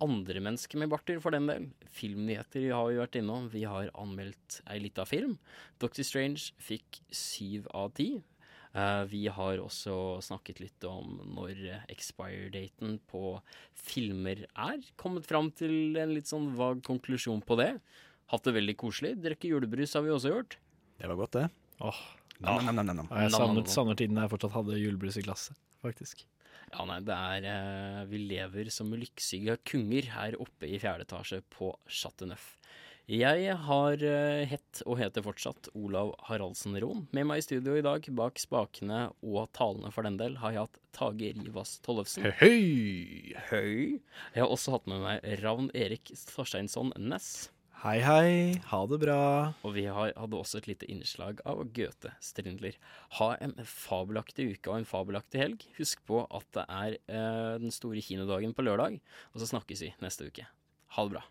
[0.00, 1.66] andre mennesker med barter for den del.
[1.92, 3.50] Filmnyheter har vi vært innom.
[3.52, 5.36] Vi har anmeldt ei lita film.
[5.82, 8.22] Doctor Strange fikk syv av ti.
[8.74, 11.60] Eh, vi har også snakket litt om når
[11.92, 13.36] expire-daten på
[13.78, 14.80] filmer er.
[14.98, 17.74] Kommet fram til en litt sånn vag konklusjon på det.
[18.32, 19.14] Hatt det veldig koselig.
[19.24, 20.56] Drikke julebrus har vi også gjort.
[21.00, 21.48] Det var godt, det.
[21.84, 21.98] Åh,
[22.42, 23.10] Nam, nam, nam, nam, nam.
[23.14, 26.24] Jeg savner, savner tiden da jeg fortsatt hadde julebrus i glasset, faktisk.
[26.74, 31.38] Ja, nei, det er eh, Vi lever som lykksyke kunger her oppe i fjerde etasje
[31.54, 32.54] på Chateau Neuf.
[33.06, 37.04] Jeg har eh, hett, og heter fortsatt, Olav Haraldsen Roen.
[37.14, 40.64] Med meg i studio i dag, bak spakene og talene for den del, har jeg
[40.66, 42.26] hatt Tage Rivas Tollefsen.
[42.40, 43.34] Høy!
[43.52, 44.00] Høy.
[44.34, 47.50] Jeg har også hatt med meg Ravn Erik Torsteinsson Næss.
[47.84, 48.62] Hei, hei.
[48.70, 49.52] Ha det bra.
[49.60, 52.78] Og vi har, hadde også et lite innslag av Goethe Strindler.
[53.18, 55.66] Ha en fabelaktig uke og en fabelaktig helg.
[55.76, 58.96] Husk på at det er eh, den store kinodagen på lørdag,
[59.34, 60.48] og så snakkes vi neste uke.
[60.96, 61.26] Ha det bra.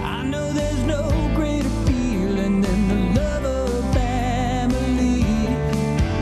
[0.00, 1.04] I know there's no
[1.36, 5.20] greater feeling than the love of family.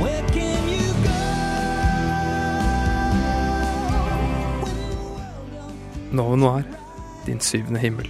[0.02, 0.90] Where can you
[6.12, 6.81] Nova Noir,
[7.26, 8.08] din syvende himmel.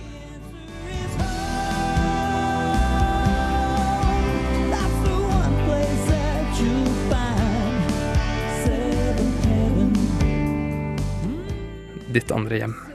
[12.13, 12.92] Ditt andre hjem.